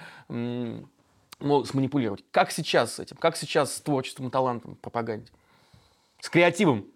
ну, 1.41 1.63
сманипулировать. 1.65 2.23
Как 2.31 2.51
сейчас 2.51 2.95
с 2.95 2.99
этим? 2.99 3.17
Как 3.17 3.35
сейчас 3.35 3.75
с 3.75 3.81
творчеством 3.81 4.31
талантом 4.31 4.75
пропаганде? 4.75 5.31
С 6.19 6.29
креативом? 6.29 6.87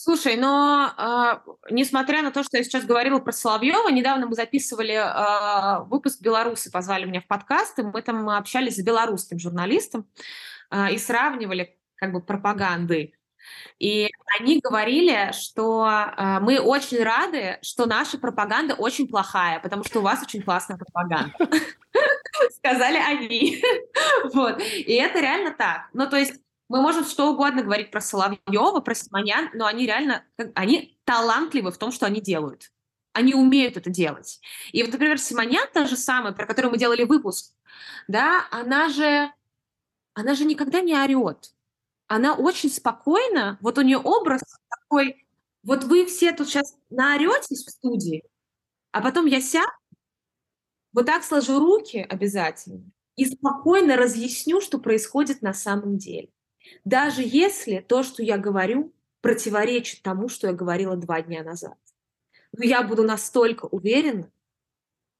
Слушай, 0.00 0.36
но 0.36 0.92
э, 0.96 1.52
несмотря 1.70 2.22
на 2.22 2.30
то, 2.30 2.44
что 2.44 2.56
я 2.56 2.62
сейчас 2.62 2.84
говорила 2.84 3.18
про 3.18 3.32
Соловьева, 3.32 3.88
недавно 3.88 4.26
мы 4.26 4.36
записывали 4.36 4.94
э, 4.94 5.84
выпуск 5.86 6.20
«Белорусы», 6.22 6.70
позвали 6.70 7.04
меня 7.04 7.20
в 7.20 7.26
подкаст, 7.26 7.80
и 7.80 7.82
мы 7.82 8.00
там 8.02 8.28
общались 8.28 8.76
с 8.76 8.82
белорусским 8.82 9.40
журналистом 9.40 10.06
э, 10.70 10.92
и 10.92 10.98
сравнивали 10.98 11.76
как 11.96 12.12
бы 12.12 12.20
пропаганды 12.20 13.17
и 13.78 14.10
они 14.38 14.60
говорили, 14.60 15.30
что 15.32 15.86
э, 15.88 16.40
мы 16.40 16.58
очень 16.58 17.02
рады, 17.02 17.58
что 17.62 17.86
наша 17.86 18.18
пропаганда 18.18 18.74
очень 18.74 19.06
плохая, 19.06 19.60
потому 19.60 19.84
что 19.84 20.00
у 20.00 20.02
вас 20.02 20.22
очень 20.22 20.42
классная 20.42 20.76
пропаганда. 20.76 21.32
Сказали 22.56 22.98
они. 22.98 23.62
Вот. 24.32 24.60
И 24.60 24.92
это 24.94 25.20
реально 25.20 25.52
так. 25.52 25.88
Ну, 25.92 26.08
то 26.08 26.16
есть 26.16 26.34
мы 26.68 26.82
можем 26.82 27.04
что 27.04 27.32
угодно 27.32 27.62
говорить 27.62 27.90
про 27.90 28.00
Соловьева, 28.00 28.80
про 28.80 28.94
Симонян, 28.94 29.48
но 29.54 29.66
они 29.66 29.86
реально, 29.86 30.24
они 30.54 30.98
талантливы 31.04 31.70
в 31.70 31.78
том, 31.78 31.92
что 31.92 32.06
они 32.06 32.20
делают. 32.20 32.70
Они 33.12 33.34
умеют 33.34 33.76
это 33.76 33.90
делать. 33.90 34.40
И 34.72 34.82
вот, 34.82 34.92
например, 34.92 35.18
Симонян, 35.18 35.66
та 35.72 35.86
же 35.86 35.96
самая, 35.96 36.32
про 36.32 36.46
которую 36.46 36.72
мы 36.72 36.78
делали 36.78 37.04
выпуск, 37.04 37.54
да, 38.08 38.46
она 38.50 38.88
же, 38.88 39.30
она 40.14 40.34
же 40.34 40.44
никогда 40.44 40.80
не 40.80 40.94
орет 40.94 41.52
она 42.08 42.34
очень 42.34 42.70
спокойно, 42.70 43.58
вот 43.60 43.78
у 43.78 43.82
нее 43.82 43.98
образ 43.98 44.42
такой, 44.68 45.26
вот 45.62 45.84
вы 45.84 46.06
все 46.06 46.32
тут 46.32 46.48
сейчас 46.48 46.74
наоретесь 46.90 47.64
в 47.64 47.70
студии, 47.70 48.24
а 48.90 49.00
потом 49.00 49.26
я 49.26 49.40
сяду, 49.40 49.70
вот 50.92 51.06
так 51.06 51.22
сложу 51.22 51.60
руки 51.60 51.98
обязательно 51.98 52.90
и 53.16 53.26
спокойно 53.26 53.96
разъясню, 53.96 54.60
что 54.60 54.78
происходит 54.78 55.42
на 55.42 55.52
самом 55.52 55.98
деле. 55.98 56.30
Даже 56.84 57.22
если 57.24 57.80
то, 57.80 58.02
что 58.02 58.22
я 58.22 58.38
говорю, 58.38 58.92
противоречит 59.20 60.02
тому, 60.02 60.28
что 60.28 60.46
я 60.46 60.52
говорила 60.52 60.96
два 60.96 61.20
дня 61.22 61.42
назад. 61.42 61.76
но 62.56 62.64
я 62.64 62.82
буду 62.82 63.02
настолько 63.02 63.66
уверена, 63.66 64.30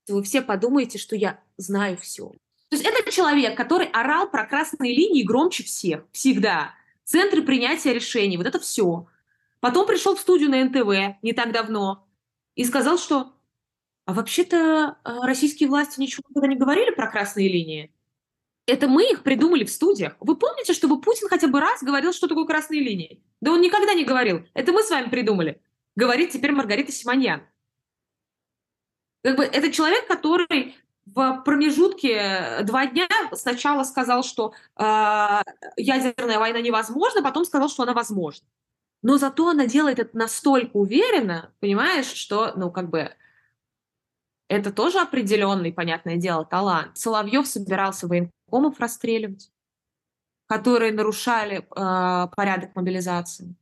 что 0.05 0.15
вы 0.15 0.23
все 0.23 0.41
подумаете, 0.41 0.99
что 0.99 1.17
я 1.17 1.43
знаю 1.57 1.99
все. 1.99 2.33
То 2.69 2.77
есть 2.77 2.85
это 2.87 3.11
человек, 3.11 3.57
который 3.57 3.87
орал 3.87 4.31
про 4.31 4.45
красные 4.45 4.95
линии 4.95 5.23
громче 5.23 5.65
всех, 5.65 6.05
всегда. 6.13 6.75
Центры 7.05 7.43
принятия 7.43 7.95
решений, 7.95 8.37
вот 8.37 8.47
это 8.47 8.61
все. 8.61 9.07
Потом 9.61 9.87
пришел 9.87 10.15
в 10.15 10.21
студию 10.21 10.51
на 10.51 10.65
НТВ 10.65 11.19
не 11.23 11.33
так 11.33 11.53
давно 11.53 12.07
и 12.55 12.65
сказал, 12.65 12.99
что 12.99 13.33
а 14.05 14.15
вообще-то 14.15 14.97
а, 15.05 15.27
российские 15.27 15.69
власти 15.69 16.01
ничего 16.01 16.23
никогда 16.29 16.49
не 16.49 16.57
говорили 16.57 16.91
про 16.91 17.11
красные 17.11 17.49
линии. 17.49 17.93
Это 18.67 18.89
мы 18.89 19.11
их 19.11 19.23
придумали 19.23 19.65
в 19.65 19.71
студиях. 19.71 20.17
Вы 20.21 20.37
помните, 20.37 20.73
чтобы 20.73 21.01
Путин 21.01 21.29
хотя 21.29 21.47
бы 21.47 21.61
раз 21.61 21.83
говорил, 21.83 22.13
что 22.13 22.27
такое 22.27 22.47
красные 22.47 22.81
линии? 22.81 23.23
Да 23.41 23.53
он 23.53 23.61
никогда 23.61 23.93
не 23.95 24.05
говорил. 24.05 24.47
Это 24.55 24.73
мы 24.73 24.83
с 24.83 24.91
вами 24.91 25.11
придумали. 25.11 25.61
Говорит 25.95 26.31
теперь 26.31 26.53
Маргарита 26.53 26.91
Симоньян. 26.91 27.43
Как 29.23 29.37
бы 29.37 29.45
это 29.45 29.71
человек, 29.71 30.07
который 30.07 30.75
в 31.15 31.43
промежутке 31.45 32.63
два 32.63 32.87
дня 32.87 33.09
сначала 33.33 33.85
сказал, 33.85 34.23
что 34.23 34.53
э, 34.77 35.43
ядерная 35.77 36.39
война 36.39 36.61
невозможна, 36.61 37.23
потом 37.23 37.45
сказал, 37.45 37.69
что 37.69 37.83
она 37.85 37.95
возможна. 37.95 38.47
Но 39.03 39.17
зато 39.17 39.49
она 39.49 39.67
делает 39.67 39.99
это 39.99 40.17
настолько 40.17 40.77
уверенно, 40.77 41.53
понимаешь, 41.61 42.07
что, 42.07 42.53
ну, 42.57 42.71
как 42.71 42.91
бы, 42.91 43.15
это 44.49 44.73
тоже 44.73 44.99
определенный, 44.99 45.73
понятное 45.73 46.17
дело, 46.17 46.45
талант. 46.45 46.97
Соловьев 46.99 47.47
собирался 47.47 48.09
военкомов 48.09 48.81
расстреливать, 48.81 49.51
которые 50.47 50.93
нарушали 50.93 51.59
э, 51.59 52.29
порядок 52.35 52.75
мобилизации. 52.75 53.55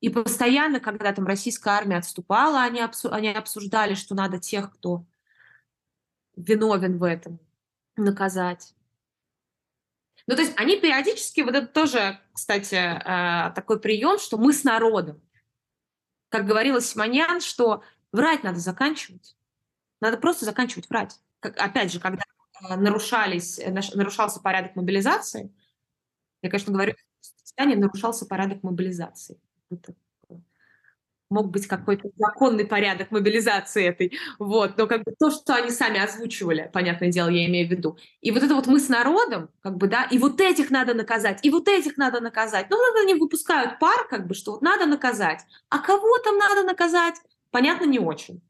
И 0.00 0.08
постоянно, 0.08 0.80
когда 0.80 1.12
там 1.12 1.26
российская 1.26 1.70
армия 1.70 1.98
отступала, 1.98 2.62
они, 2.62 2.80
обсу- 2.80 3.10
они 3.10 3.28
обсуждали, 3.28 3.94
что 3.94 4.14
надо 4.14 4.38
тех, 4.38 4.72
кто 4.72 5.04
виновен 6.36 6.98
в 6.98 7.02
этом, 7.02 7.40
наказать. 7.96 8.74
Ну, 10.26 10.34
то 10.34 10.42
есть 10.42 10.54
они 10.56 10.78
периодически, 10.80 11.40
вот 11.40 11.54
это 11.54 11.66
тоже, 11.66 12.20
кстати, 12.32 12.74
э, 12.74 13.52
такой 13.54 13.80
прием, 13.80 14.18
что 14.18 14.38
мы 14.38 14.52
с 14.52 14.64
народом. 14.64 15.20
Как 16.28 16.46
говорила 16.46 16.80
Симоньян, 16.80 17.40
что 17.40 17.82
врать 18.12 18.42
надо 18.42 18.58
заканчивать. 18.58 19.36
Надо 20.00 20.16
просто 20.18 20.44
заканчивать 20.44 20.88
врать. 20.90 21.20
Как, 21.40 21.56
опять 21.58 21.92
же, 21.92 22.00
когда 22.00 22.24
э, 22.68 22.76
нарушались, 22.76 23.58
э, 23.58 23.70
нарушался 23.70 24.40
порядок 24.40 24.74
мобилизации, 24.74 25.54
я, 26.42 26.50
конечно, 26.50 26.72
говорю, 26.72 26.94
в 27.22 27.64
нарушался 27.64 28.26
порядок 28.26 28.62
мобилизации. 28.62 29.40
Это 29.70 29.94
мог 31.30 31.50
быть 31.50 31.66
какой-то 31.66 32.08
законный 32.16 32.64
порядок 32.64 33.10
мобилизации 33.10 33.86
этой, 33.86 34.18
вот, 34.38 34.76
но 34.76 34.86
как 34.86 35.04
бы 35.04 35.14
то, 35.18 35.30
что 35.30 35.54
они 35.54 35.70
сами 35.70 36.02
озвучивали, 36.02 36.70
понятное 36.72 37.10
дело, 37.10 37.28
я 37.28 37.46
имею 37.46 37.68
в 37.68 37.70
виду. 37.70 37.98
И 38.20 38.30
вот 38.30 38.42
это 38.42 38.54
вот 38.54 38.66
мы 38.66 38.78
с 38.78 38.88
народом, 38.88 39.48
как 39.62 39.76
бы, 39.76 39.88
да, 39.88 40.04
и 40.04 40.18
вот 40.18 40.40
этих 40.40 40.70
надо 40.70 40.94
наказать, 40.94 41.40
и 41.42 41.50
вот 41.50 41.68
этих 41.68 41.96
надо 41.96 42.20
наказать. 42.20 42.66
Ну, 42.70 42.76
вот 42.76 43.00
они 43.02 43.14
выпускают 43.14 43.78
пар, 43.78 44.06
как 44.08 44.26
бы, 44.26 44.34
что 44.34 44.52
вот 44.52 44.62
надо 44.62 44.86
наказать. 44.86 45.40
А 45.68 45.78
кого 45.78 46.18
там 46.18 46.38
надо 46.38 46.62
наказать, 46.62 47.16
понятно, 47.50 47.86
не 47.86 47.98
очень. 47.98 48.40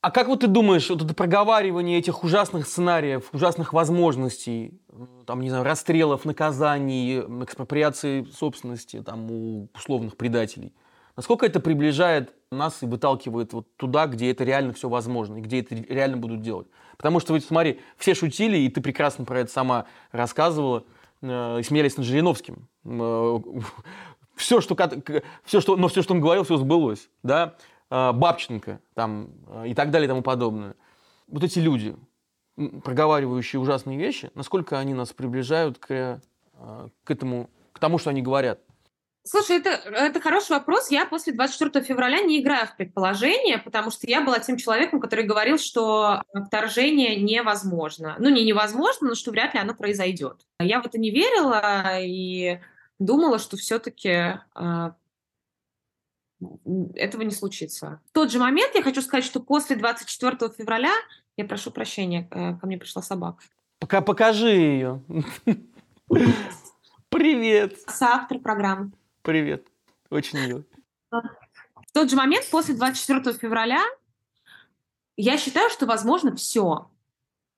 А 0.00 0.10
как 0.10 0.28
вот 0.28 0.40
ты 0.40 0.48
думаешь, 0.48 0.90
вот 0.90 1.02
это 1.02 1.14
проговаривание 1.14 1.98
этих 1.98 2.24
ужасных 2.24 2.68
сценариев, 2.68 3.30
ужасных 3.32 3.72
возможностей, 3.72 4.78
там, 5.26 5.40
не 5.40 5.48
знаю, 5.48 5.64
расстрелов, 5.64 6.26
наказаний, 6.26 7.20
экспроприации 7.42 8.24
собственности 8.24 9.02
там, 9.02 9.30
у 9.30 9.70
условных 9.74 10.16
предателей– 10.16 10.74
Насколько 11.16 11.46
это 11.46 11.60
приближает 11.60 12.34
нас 12.50 12.82
и 12.82 12.86
выталкивает 12.86 13.52
вот 13.52 13.66
туда, 13.76 14.06
где 14.06 14.30
это 14.30 14.44
реально 14.44 14.72
все 14.72 14.88
возможно, 14.88 15.36
и 15.36 15.40
где 15.40 15.60
это 15.60 15.74
реально 15.74 16.16
будут 16.16 16.40
делать. 16.40 16.66
Потому 16.96 17.20
что, 17.20 17.32
вот, 17.32 17.44
смотри, 17.44 17.80
все 17.96 18.14
шутили, 18.14 18.56
и 18.56 18.68
ты 18.68 18.80
прекрасно 18.80 19.24
про 19.24 19.40
это 19.40 19.50
сама 19.50 19.86
рассказывала, 20.10 20.84
э, 21.22 21.62
смеялись 21.64 21.96
над 21.96 22.06
Жириновским. 22.06 22.68
Э, 22.84 23.38
все, 24.36 24.60
что, 24.60 24.76
все, 25.44 25.60
что, 25.60 25.76
но 25.76 25.88
все, 25.88 26.02
что 26.02 26.14
он 26.14 26.20
говорил, 26.20 26.44
все 26.44 26.56
сбылось. 26.56 27.08
Да? 27.22 27.54
Э, 27.90 28.12
Бабченко 28.12 28.80
там, 28.94 29.30
э, 29.48 29.68
и 29.68 29.74
так 29.74 29.90
далее 29.90 30.06
и 30.06 30.08
тому 30.08 30.22
подобное. 30.22 30.74
Вот 31.28 31.44
эти 31.44 31.58
люди, 31.58 31.96
проговаривающие 32.56 33.60
ужасные 33.60 33.98
вещи, 33.98 34.30
насколько 34.34 34.78
они 34.78 34.94
нас 34.94 35.12
приближают 35.12 35.78
к, 35.78 35.90
э, 35.90 36.88
к 37.04 37.10
этому, 37.10 37.50
к 37.72 37.78
тому, 37.78 37.98
что 37.98 38.10
они 38.10 38.22
говорят. 38.22 38.60
Слушай, 39.26 39.56
это, 39.56 39.70
это 39.70 40.20
хороший 40.20 40.50
вопрос. 40.50 40.90
Я 40.90 41.06
после 41.06 41.32
24 41.32 41.82
февраля 41.82 42.20
не 42.20 42.42
играю 42.42 42.66
в 42.66 42.76
предположение, 42.76 43.56
потому 43.56 43.90
что 43.90 44.06
я 44.06 44.20
была 44.20 44.38
тем 44.38 44.58
человеком, 44.58 45.00
который 45.00 45.24
говорил, 45.24 45.56
что 45.56 46.22
вторжение 46.46 47.16
невозможно. 47.16 48.16
Ну, 48.18 48.28
не 48.28 48.44
невозможно, 48.44 49.08
но 49.08 49.14
что 49.14 49.30
вряд 49.30 49.54
ли 49.54 49.60
оно 49.60 49.74
произойдет. 49.74 50.46
Я 50.60 50.82
в 50.82 50.86
это 50.86 50.98
не 50.98 51.10
верила 51.10 52.00
и 52.02 52.60
думала, 52.98 53.38
что 53.38 53.56
все-таки 53.56 54.10
э, 54.10 54.38
а, 54.54 54.94
этого 56.94 57.22
не 57.22 57.30
случится. 57.30 58.02
В 58.10 58.12
тот 58.12 58.30
же 58.30 58.38
момент 58.38 58.74
я 58.74 58.82
хочу 58.82 59.00
сказать, 59.00 59.24
что 59.24 59.40
после 59.40 59.76
24 59.76 60.52
февраля, 60.52 60.92
я 61.38 61.46
прошу 61.46 61.70
прощения, 61.70 62.28
э, 62.30 62.58
ко 62.58 62.66
мне 62.66 62.76
пришла 62.76 63.00
собака. 63.00 63.42
Пока 63.78 64.02
покажи 64.02 64.50
ее. 64.50 65.02
Привет. 67.08 67.78
Соавтор 67.88 68.38
программы. 68.40 68.92
Привет. 69.24 69.66
Очень 70.10 70.38
мило. 70.46 70.64
В 71.10 71.92
тот 71.94 72.10
же 72.10 72.16
момент, 72.16 72.46
после 72.50 72.74
24 72.74 73.38
февраля, 73.38 73.82
я 75.16 75.38
считаю, 75.38 75.70
что 75.70 75.86
возможно 75.86 76.36
все. 76.36 76.90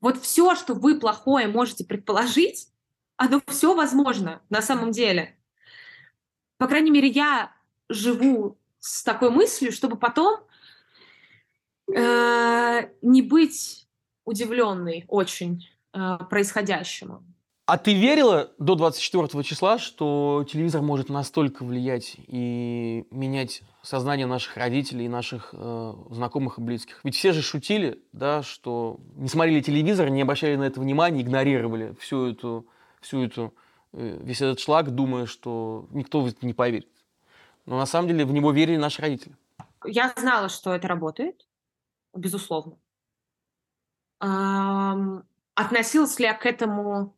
Вот 0.01 0.17
все, 0.23 0.55
что 0.55 0.75
вы 0.75 1.01
плохое 1.01 1.49
можете 1.49 1.85
предположить, 1.85 2.69
оно 3.17 3.43
все 3.49 3.75
возможно 3.75 4.41
на 4.49 4.63
самом 4.63 4.93
деле. 4.93 5.37
По 6.57 6.69
крайней 6.69 6.93
мере, 6.93 7.09
я 7.09 7.53
живу 7.89 8.57
с 8.79 9.03
такой 9.03 9.31
мыслью, 9.31 9.73
чтобы 9.73 9.97
потом 9.97 10.39
э, 11.93 12.91
не 13.03 13.23
быть 13.23 13.89
удивленной 14.25 15.05
очень 15.09 15.69
э, 15.93 16.19
происходящему. 16.31 17.25
А 17.67 17.79
ты 17.79 17.95
верила 17.95 18.53
до 18.59 18.77
24 18.77 19.43
числа, 19.43 19.79
что 19.79 20.47
телевизор 20.49 20.83
может 20.83 21.09
настолько 21.09 21.65
влиять 21.65 22.15
и 22.17 23.05
менять 23.11 23.63
сознание 23.83 24.27
наших 24.27 24.57
родителей, 24.57 25.09
наших 25.09 25.51
э, 25.53 25.95
знакомых 26.11 26.59
и 26.59 26.61
близких? 26.61 27.01
Ведь 27.03 27.17
все 27.17 27.33
же 27.33 27.43
шутили, 27.43 28.01
да, 28.13 28.45
что 28.45 29.01
не 29.17 29.29
смотрели 29.29 29.61
телевизор, 29.63 30.11
не 30.11 30.23
обращали 30.23 30.55
на 30.55 30.63
это 30.63 30.81
внимания, 30.81 31.23
игнорировали 31.23 31.97
всю 31.99 32.27
эту, 32.27 32.69
всю 33.01 33.25
эту, 33.25 33.53
э, 33.93 34.21
весь 34.23 34.41
этот 34.41 34.61
шлак, 34.61 34.93
думая, 34.93 35.27
что 35.27 35.89
никто 35.91 36.21
в 36.21 36.29
это 36.29 36.47
не 36.47 36.55
поверит. 36.55 36.89
Но 37.65 37.79
на 37.79 37.87
самом 37.87 38.07
деле 38.07 38.25
в 38.25 38.33
него 38.33 38.53
верили 38.53 38.77
наши 38.77 39.03
родители. 39.03 39.35
Я 39.85 40.15
знала, 40.17 40.49
что 40.49 40.73
это 40.73 40.87
работает, 40.87 41.45
безусловно. 42.15 42.77
Эм, 44.21 45.25
относилась 45.57 46.17
ли 46.21 46.27
я 46.27 46.35
к 46.35 46.47
этому 46.47 47.17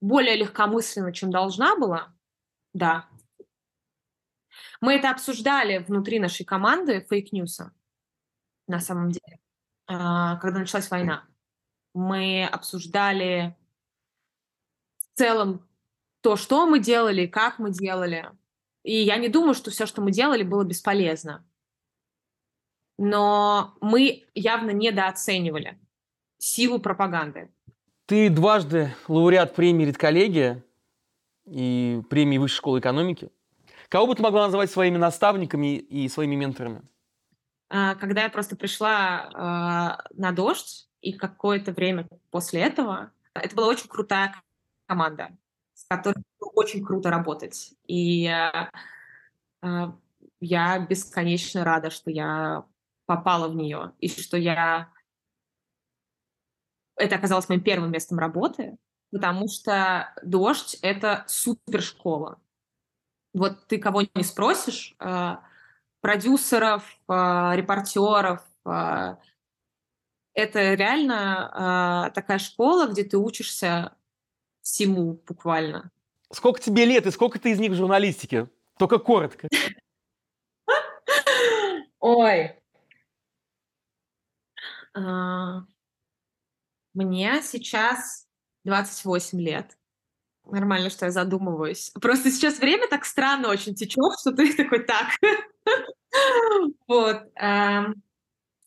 более 0.00 0.36
легкомысленно, 0.36 1.12
чем 1.12 1.30
должна 1.30 1.76
была, 1.76 2.14
да. 2.72 3.08
Мы 4.80 4.94
это 4.94 5.10
обсуждали 5.10 5.78
внутри 5.78 6.18
нашей 6.18 6.44
команды 6.44 7.00
fake 7.08 7.34
news 7.34 7.59
а, 7.59 7.72
на 8.66 8.80
самом 8.80 9.10
деле, 9.10 9.40
а, 9.86 10.36
когда 10.36 10.60
началась 10.60 10.90
война. 10.90 11.26
Мы 11.94 12.44
обсуждали 12.44 13.56
в 14.98 15.18
целом 15.18 15.66
то, 16.20 16.36
что 16.36 16.66
мы 16.66 16.78
делали, 16.80 17.26
как 17.26 17.58
мы 17.58 17.70
делали. 17.70 18.30
И 18.82 18.94
я 18.94 19.16
не 19.16 19.28
думаю, 19.28 19.54
что 19.54 19.70
все, 19.70 19.86
что 19.86 20.02
мы 20.02 20.10
делали, 20.10 20.42
было 20.42 20.64
бесполезно. 20.64 21.46
Но 22.98 23.76
мы 23.80 24.26
явно 24.34 24.70
недооценивали 24.70 25.78
силу 26.38 26.78
пропаганды. 26.78 27.50
Ты 28.06 28.30
дважды 28.30 28.94
лауреат 29.08 29.54
премии 29.54 29.86
«Редколлегия» 29.86 30.62
и 31.44 32.00
премии 32.08 32.38
Высшей 32.38 32.58
школы 32.58 32.78
экономики. 32.78 33.30
Кого 33.88 34.06
бы 34.06 34.14
ты 34.14 34.22
могла 34.22 34.44
назвать 34.44 34.70
своими 34.70 34.96
наставниками 34.96 35.76
и 35.76 36.08
своими 36.08 36.36
менторами? 36.36 36.82
А, 37.68 37.96
когда 37.96 38.22
я 38.22 38.28
просто 38.28 38.54
пришла 38.54 39.28
а, 39.34 40.04
на 40.14 40.30
«Дождь», 40.32 40.88
и 41.06 41.12
какое-то 41.12 41.72
время 41.72 42.08
после 42.30 42.62
этого, 42.62 43.12
это 43.34 43.54
была 43.54 43.68
очень 43.68 43.88
крутая 43.88 44.34
команда, 44.86 45.30
с 45.74 45.84
которой 45.88 46.24
очень 46.40 46.84
круто 46.84 47.10
работать. 47.10 47.74
И 47.86 48.26
а, 48.26 48.70
я 50.40 50.78
бесконечно 50.80 51.64
рада, 51.64 51.90
что 51.90 52.10
я 52.10 52.64
попала 53.04 53.48
в 53.48 53.54
нее, 53.54 53.92
и 54.00 54.08
что 54.08 54.36
я 54.36 54.90
это 56.96 57.16
оказалось 57.16 57.48
моим 57.48 57.60
первым 57.62 57.90
местом 57.90 58.18
работы, 58.18 58.76
потому 59.10 59.48
что 59.48 60.12
«Дождь»— 60.22 60.78
это 60.82 61.24
супершкола. 61.26 62.40
Вот 63.34 63.66
ты 63.66 63.78
кого 63.78 64.02
не 64.14 64.22
спросишь, 64.22 64.94
э, 64.98 65.36
продюсеров, 66.00 66.98
э, 67.08 67.12
репортеров. 67.54 68.42
Э, 68.64 69.16
это 70.32 70.74
реально 70.74 72.10
такая 72.14 72.38
школа, 72.38 72.88
где 72.88 73.04
ты 73.04 73.16
учишься 73.16 73.96
всему 74.60 75.18
буквально. 75.26 75.90
Сколько 76.30 76.60
тебе 76.60 76.84
лет 76.84 77.06
и 77.06 77.10
сколько 77.10 77.38
ты 77.38 77.52
из 77.52 77.58
них 77.58 77.72
в 77.72 77.76
журналистике? 77.76 78.50
Только 78.78 78.98
коротко. 78.98 79.48
Ой. 82.00 82.54
Мне 86.96 87.42
сейчас 87.42 88.26
28 88.64 89.38
лет. 89.38 89.76
Нормально, 90.46 90.88
что 90.88 91.04
я 91.04 91.10
задумываюсь. 91.10 91.90
Просто 92.00 92.30
сейчас 92.30 92.58
время 92.58 92.88
так 92.88 93.04
странно 93.04 93.48
очень 93.48 93.74
течет, 93.74 94.18
что 94.18 94.32
ты 94.32 94.52
такой 94.56 94.80
так. 94.80 95.08
Вот. 96.88 97.24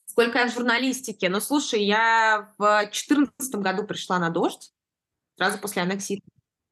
Сколько 0.05 0.37
я 0.37 0.47
в 0.47 0.53
журналистике? 0.53 1.29
Ну, 1.29 1.39
слушай, 1.39 1.83
я 1.83 2.53
в 2.59 2.81
2014 2.81 3.55
году 3.55 3.87
пришла 3.87 4.19
на 4.19 4.29
«Дождь». 4.29 4.71
Сразу 5.35 5.57
после 5.57 5.81
аннексии 5.81 6.21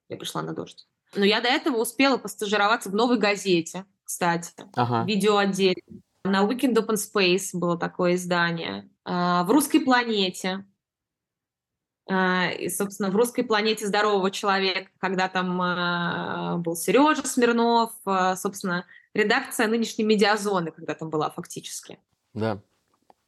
я 0.10 0.18
пришла 0.18 0.44
на 0.44 0.54
«Дождь». 0.54 0.88
Но 1.16 1.26
я 1.26 1.42
до 1.42 1.48
этого 1.48 1.78
успела 1.78 2.18
постажироваться 2.18 2.92
в 2.92 2.94
«Новой 2.94 3.18
газете», 3.18 3.86
кстати, 4.04 4.52
ага. 4.76 5.06
видеоотделе. 5.06 5.82
На 6.24 6.46
Weekend 6.46 6.76
Open 6.76 6.98
Space 6.98 7.50
было 7.54 7.80
такое 7.80 8.16
издание. 8.16 8.88
А, 9.04 9.44
в 9.46 9.50
«Русской 9.50 9.80
планете». 9.80 10.64
А, 12.10 12.50
и, 12.50 12.70
собственно, 12.70 13.10
в 13.10 13.16
«Русской 13.16 13.44
планете 13.44 13.86
здорового 13.86 14.32
человека», 14.32 14.90
когда 15.00 15.28
там 15.28 15.62
а, 15.62 16.58
был 16.58 16.76
Сережа 16.76 17.26
Смирнов, 17.26 17.92
собственно, 18.36 18.86
редакция 19.14 19.68
нынешней 19.68 20.06
«Медиазоны», 20.06 20.72
когда 20.72 20.94
там 20.96 21.10
была 21.10 21.30
фактически. 21.30 22.00
Да. 22.34 22.62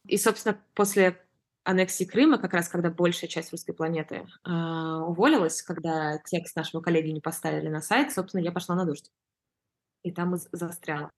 И, 0.05 0.17
собственно, 0.17 0.57
после 0.73 1.19
аннексии 1.63 2.03
Крыма, 2.03 2.37
как 2.37 2.53
раз 2.53 2.67
когда 2.67 2.89
большая 2.89 3.29
часть 3.29 3.51
русской 3.51 3.73
планеты 3.73 4.25
э, 4.45 4.51
уволилась, 4.51 5.61
когда 5.61 6.17
текст 6.19 6.55
нашего 6.55 6.81
коллеги 6.81 7.09
не 7.09 7.21
поставили 7.21 7.69
на 7.69 7.81
сайт, 7.81 8.11
собственно, 8.11 8.41
я 8.41 8.51
пошла 8.51 8.75
на 8.75 8.85
дождь. 8.85 9.11
И 10.03 10.11
там 10.11 10.35
и 10.35 10.39
застряла. 10.51 11.11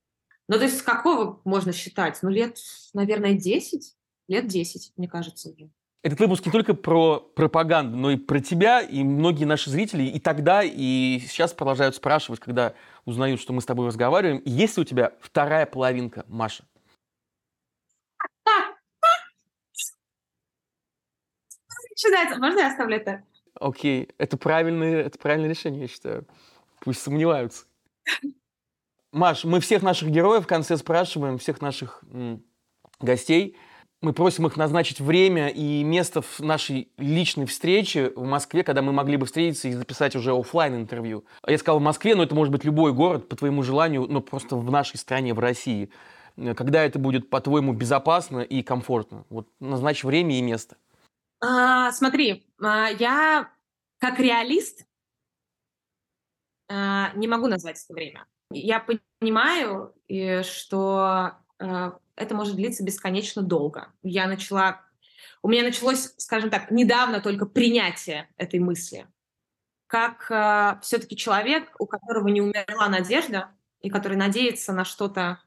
Ну, 0.47 0.58
то 0.58 0.63
есть 0.63 0.80
с 0.80 0.82
какого 0.82 1.39
можно 1.45 1.71
считать? 1.71 2.19
Ну, 2.21 2.30
лет, 2.30 2.58
наверное, 2.93 3.34
10. 3.34 3.95
Лет 4.28 4.47
10, 4.47 4.93
мне 4.97 5.08
кажется, 5.08 5.50
уже. 5.50 5.69
Этот 6.04 6.20
выпуск 6.20 6.46
не 6.46 6.52
только 6.52 6.74
про 6.74 7.20
пропаганду, 7.20 7.96
но 7.96 8.12
и 8.12 8.18
про 8.18 8.40
тебя, 8.40 8.82
и 8.82 9.04
многие 9.04 9.46
наши 9.46 9.70
зрители 9.70 10.04
и 10.04 10.20
тогда, 10.20 10.64
и 10.64 11.20
сейчас 11.28 11.54
продолжают 11.54 11.96
спрашивать, 11.96 12.40
когда 12.40 12.74
узнают, 13.06 13.40
что 13.40 13.54
мы 13.54 13.62
с 13.62 13.66
тобой 13.66 13.88
разговариваем. 13.88 14.42
Есть 14.46 14.78
ли 14.78 14.82
у 14.82 14.86
тебя 14.86 15.14
вторая 15.22 15.68
половинка, 15.68 16.26
Маша? 16.28 16.64
начинается. 22.04 22.40
Можно 22.40 22.60
я 22.60 22.68
оставлю 22.68 22.98
это? 22.98 23.24
Окей, 23.60 24.10
это 24.18 24.38
правильное, 24.38 25.04
это 25.04 25.18
правильное 25.18 25.50
решение, 25.50 25.82
я 25.82 25.88
считаю. 25.88 26.26
Пусть 26.80 27.02
сомневаются. 27.02 27.66
Маш, 29.12 29.44
мы 29.44 29.60
всех 29.60 29.84
наших 29.84 30.10
героев 30.10 30.46
в 30.46 30.48
конце 30.48 30.78
спрашиваем, 30.78 31.38
всех 31.38 31.62
наших 31.62 32.04
гостей. 33.00 33.58
Мы 34.02 34.14
просим 34.14 34.48
их 34.48 34.58
назначить 34.58 35.00
время 35.00 35.50
и 35.50 35.84
место 35.84 36.24
в 36.24 36.40
нашей 36.40 36.92
личной 36.98 37.46
встрече 37.46 38.12
в 38.16 38.24
Москве, 38.24 38.64
когда 38.64 38.82
мы 38.82 38.92
могли 38.92 39.16
бы 39.16 39.28
встретиться 39.28 39.68
и 39.68 39.74
записать 39.74 40.16
уже 40.16 40.32
офлайн 40.32 40.76
интервью. 40.76 41.24
Я 41.46 41.60
сказал 41.60 41.80
в 41.80 41.84
Москве, 41.84 42.16
но 42.16 42.24
это 42.24 42.34
может 42.34 42.52
быть 42.52 42.64
любой 42.64 42.94
город 42.94 43.30
по 43.30 43.36
твоему 43.36 43.62
желанию, 43.62 44.08
но 44.10 44.22
просто 44.22 44.56
в 44.56 44.72
нашей 44.72 44.98
стране, 44.98 45.36
в 45.36 45.40
России. 45.40 45.92
Когда 46.56 46.84
это 46.84 46.98
будет, 46.98 47.30
по-твоему, 47.30 47.74
безопасно 47.74 48.40
и 48.40 48.64
комфортно? 48.64 49.24
Вот 49.30 49.48
назначь 49.60 50.04
время 50.04 50.36
и 50.36 50.42
место. 50.42 50.78
А, 51.40 51.92
смотри, 51.92 52.44
а, 52.60 52.88
я 52.90 53.52
как 54.00 54.20
реалист 54.20 54.88
а, 56.70 57.12
не 57.14 57.28
могу 57.28 57.46
назвать 57.46 57.84
это 57.84 57.94
время. 57.94 58.26
Я 58.52 58.84
понимаю, 59.20 59.94
что 60.44 61.34
а, 61.60 62.00
это 62.22 62.36
может 62.36 62.56
длиться 62.56 62.84
бесконечно 62.84 63.42
долго. 63.42 63.92
Я 64.04 64.28
начала... 64.28 64.82
У 65.42 65.50
меня 65.50 65.64
началось, 65.64 66.14
скажем 66.18 66.50
так, 66.50 66.70
недавно 66.72 67.20
только 67.20 67.46
принятие 67.46 68.30
этой 68.38 68.60
мысли. 68.60 69.08
Как 69.88 70.30
э, 70.30 70.80
все-таки 70.82 71.18
человек, 71.18 71.76
у 71.80 71.88
которого 71.88 72.28
не 72.28 72.42
умерла 72.42 72.88
надежда, 72.88 73.50
и 73.82 73.90
который 73.90 74.16
надеется 74.18 74.72
на 74.72 74.86
что-то 74.86 75.42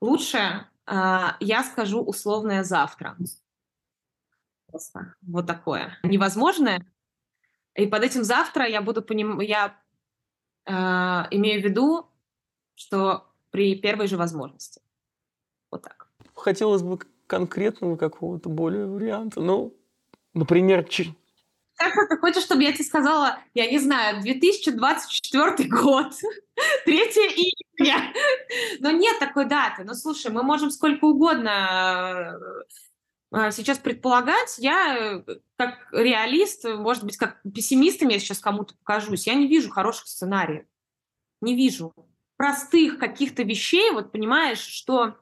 лучшее, 0.00 0.68
э, 0.86 1.18
я 1.40 1.64
скажу 1.64 2.02
условное 2.02 2.64
завтра 2.64 3.16
просто 4.74 5.14
вот 5.22 5.46
такое 5.46 5.96
невозможное. 6.02 6.84
И 7.76 7.86
под 7.86 8.02
этим 8.02 8.24
завтра 8.24 8.66
я 8.66 8.82
буду 8.82 9.02
понимать, 9.02 9.48
я 9.48 9.80
э, 10.66 10.72
имею 11.30 11.60
в 11.60 11.64
виду, 11.64 12.08
что 12.74 13.32
при 13.50 13.76
первой 13.76 14.08
же 14.08 14.16
возможности. 14.16 14.80
Вот 15.74 15.82
так. 15.82 16.06
Хотелось 16.36 16.82
бы 16.82 17.00
конкретного 17.26 17.96
какого-то 17.96 18.48
более 18.48 18.86
варианта. 18.86 19.40
Ну, 19.40 19.74
например, 20.32 20.84
как 21.76 22.08
ты 22.08 22.16
хочешь, 22.16 22.44
чтобы 22.44 22.62
я 22.62 22.72
тебе 22.72 22.84
сказала, 22.84 23.40
я 23.54 23.68
не 23.68 23.80
знаю, 23.80 24.22
2024 24.22 25.68
год, 25.68 26.12
3 26.84 26.96
июня. 26.96 28.12
Но 28.78 28.92
нет 28.92 29.18
такой 29.18 29.46
даты. 29.46 29.82
Ну, 29.82 29.94
слушай, 29.94 30.30
мы 30.30 30.44
можем 30.44 30.70
сколько 30.70 31.06
угодно 31.06 32.38
а, 33.32 33.50
сейчас 33.50 33.78
предполагать, 33.78 34.56
я 34.58 34.96
э, 34.96 35.38
как 35.56 35.88
реалист, 35.90 36.66
может 36.66 37.02
быть, 37.02 37.16
как 37.16 37.42
пессимистом 37.52 38.10
я 38.10 38.20
сейчас 38.20 38.38
кому-то 38.38 38.76
покажусь, 38.76 39.26
я 39.26 39.34
не 39.34 39.48
вижу 39.48 39.70
хороших 39.70 40.06
сценариев. 40.06 40.66
Не 41.40 41.56
вижу. 41.56 41.92
Простых 42.36 43.00
каких-то 43.00 43.42
вещей, 43.42 43.90
вот 43.90 44.12
понимаешь, 44.12 44.60
что 44.60 45.16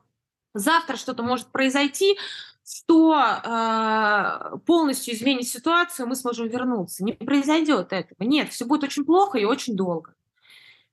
завтра 0.54 0.96
что-то 0.96 1.22
может 1.22 1.48
произойти, 1.48 2.16
что 2.64 3.14
э, 3.14 4.56
полностью 4.66 5.14
изменит 5.14 5.48
ситуацию, 5.48 6.06
мы 6.06 6.14
сможем 6.14 6.48
вернуться. 6.48 7.04
Не 7.04 7.12
произойдет 7.12 7.92
этого. 7.92 8.16
Нет, 8.20 8.50
все 8.50 8.64
будет 8.64 8.84
очень 8.84 9.04
плохо 9.04 9.38
и 9.38 9.44
очень 9.44 9.76
долго. 9.76 10.14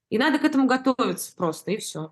И 0.10 0.18
надо 0.18 0.40
к 0.40 0.44
этому 0.44 0.68
готовиться 0.68 1.36
просто, 1.36 1.72
и 1.72 1.78
все. 1.78 2.12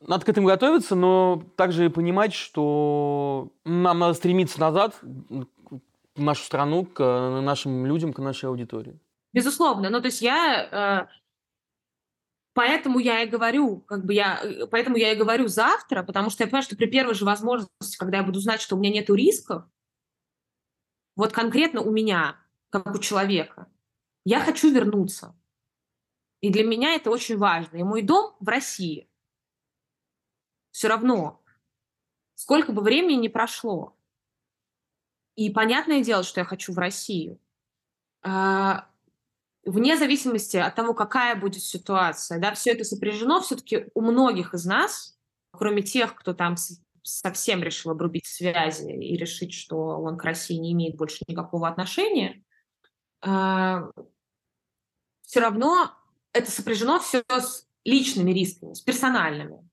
Надо 0.00 0.24
к 0.24 0.28
этому 0.28 0.46
готовиться, 0.46 0.94
но 0.94 1.42
также 1.56 1.86
и 1.86 1.88
понимать, 1.88 2.32
что 2.32 3.50
нам 3.64 3.98
надо 3.98 4.14
стремиться 4.14 4.60
назад, 4.60 4.94
в 5.02 6.22
нашу 6.22 6.44
страну, 6.44 6.84
к 6.84 7.00
нашим 7.42 7.86
людям, 7.86 8.12
к 8.12 8.18
нашей 8.18 8.48
аудитории. 8.48 8.98
Безусловно. 9.32 9.90
Ну, 9.90 10.00
то 10.00 10.06
есть 10.06 10.22
я... 10.22 11.08
Э, 11.10 11.18
поэтому 12.58 12.98
я 12.98 13.22
и 13.22 13.28
говорю, 13.28 13.82
как 13.82 14.04
бы 14.04 14.14
я... 14.14 14.40
Э, 14.42 14.66
поэтому 14.66 14.96
я 14.96 15.12
и 15.12 15.16
говорю 15.16 15.46
завтра, 15.46 16.02
потому 16.02 16.28
что 16.28 16.42
я 16.42 16.48
понимаю, 16.48 16.64
что 16.64 16.74
при 16.74 16.86
первой 16.86 17.14
же 17.14 17.24
возможности, 17.24 17.96
когда 17.96 18.16
я 18.16 18.24
буду 18.24 18.40
знать, 18.40 18.60
что 18.60 18.74
у 18.74 18.80
меня 18.80 18.92
нет 18.92 19.08
рисков, 19.10 19.62
вот 21.14 21.32
конкретно 21.32 21.82
у 21.82 21.92
меня, 21.92 22.36
как 22.70 22.92
у 22.92 22.98
человека, 22.98 23.70
я 24.24 24.40
хочу 24.40 24.74
вернуться. 24.74 25.38
И 26.40 26.50
для 26.50 26.64
меня 26.64 26.96
это 26.96 27.12
очень 27.12 27.36
важно. 27.36 27.76
И 27.76 27.84
мой 27.84 28.02
дом 28.02 28.34
в 28.40 28.48
России 28.48 29.08
все 30.72 30.88
равно, 30.88 31.40
сколько 32.34 32.72
бы 32.72 32.82
времени 32.82 33.20
ни 33.20 33.28
прошло. 33.28 33.96
И 35.36 35.48
понятное 35.50 36.02
дело, 36.02 36.24
что 36.24 36.40
я 36.40 36.44
хочу 36.44 36.72
в 36.72 36.78
Россию. 36.78 37.38
А, 38.22 38.90
вне 39.70 39.96
зависимости 39.96 40.56
от 40.56 40.74
того, 40.74 40.94
какая 40.94 41.36
будет 41.36 41.62
ситуация, 41.62 42.38
да, 42.38 42.54
все 42.54 42.72
это 42.72 42.84
сопряжено 42.84 43.40
все-таки 43.40 43.86
у 43.94 44.00
многих 44.00 44.54
из 44.54 44.64
нас, 44.64 45.18
кроме 45.50 45.82
тех, 45.82 46.14
кто 46.14 46.34
там 46.34 46.56
совсем 47.02 47.62
решил 47.62 47.90
обрубить 47.90 48.26
связи 48.26 48.90
и 48.90 49.16
решить, 49.16 49.52
что 49.52 49.76
он 49.76 50.16
к 50.16 50.24
России 50.24 50.56
не 50.56 50.72
имеет 50.72 50.96
больше 50.96 51.24
никакого 51.26 51.68
отношения, 51.68 52.42
а, 53.20 53.90
все 55.22 55.40
равно 55.40 55.92
это 56.32 56.50
сопряжено 56.50 57.00
все 57.00 57.22
с 57.28 57.66
личными 57.84 58.30
рисками, 58.30 58.74
с 58.74 58.80
персональными. 58.80 59.68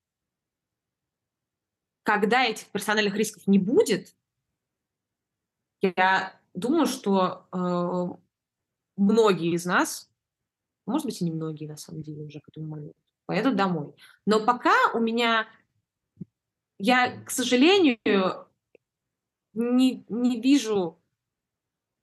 Когда 2.03 2.43
этих 2.43 2.67
персональных 2.67 3.15
рисков 3.15 3.47
не 3.47 3.59
будет, 3.59 4.15
я 5.81 6.39
думаю, 6.53 6.85
что 6.85 7.47
э, 7.51 8.24
многие 8.97 9.53
из 9.53 9.65
нас, 9.65 10.09
может 10.85 11.05
быть, 11.05 11.21
и 11.21 11.25
не 11.25 11.31
многие, 11.31 11.67
на 11.67 11.77
самом 11.77 12.03
деле, 12.03 12.23
уже 12.23 12.39
к 12.39 12.49
этому 12.49 12.67
моменту, 12.67 12.95
поедут 13.25 13.55
домой. 13.55 13.93
Но 14.25 14.45
пока 14.45 14.75
у 14.93 14.99
меня, 14.99 15.47
я, 16.77 17.21
к 17.23 17.31
сожалению, 17.31 17.97
не, 19.53 20.05
не 20.09 20.41
вижу 20.41 21.01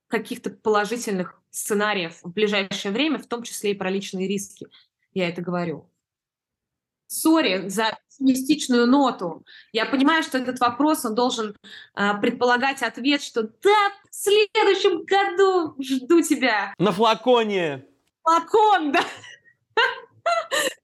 каких-то 0.08 0.50
положительных 0.50 1.40
сценариев 1.50 2.22
в 2.22 2.32
ближайшее 2.32 2.92
время, 2.92 3.18
в 3.18 3.26
том 3.26 3.42
числе 3.42 3.72
и 3.72 3.74
про 3.74 3.90
личные 3.90 4.26
риски. 4.26 4.66
Я 5.12 5.28
это 5.28 5.42
говорю. 5.42 5.91
Сори 7.12 7.68
за 7.68 7.98
пессимистичную 8.08 8.86
ноту. 8.86 9.44
Я 9.72 9.86
понимаю, 9.86 10.22
что 10.22 10.38
этот 10.38 10.60
вопрос, 10.60 11.04
он 11.04 11.14
должен 11.14 11.54
э, 11.94 12.20
предполагать 12.20 12.82
ответ, 12.82 13.22
что 13.22 13.42
да, 13.42 13.92
в 14.10 14.14
следующем 14.14 15.04
году 15.04 15.74
жду 15.80 16.22
тебя. 16.22 16.74
На 16.78 16.92
флаконе. 16.92 17.84
Флакон, 18.22 18.92
да. 18.92 19.00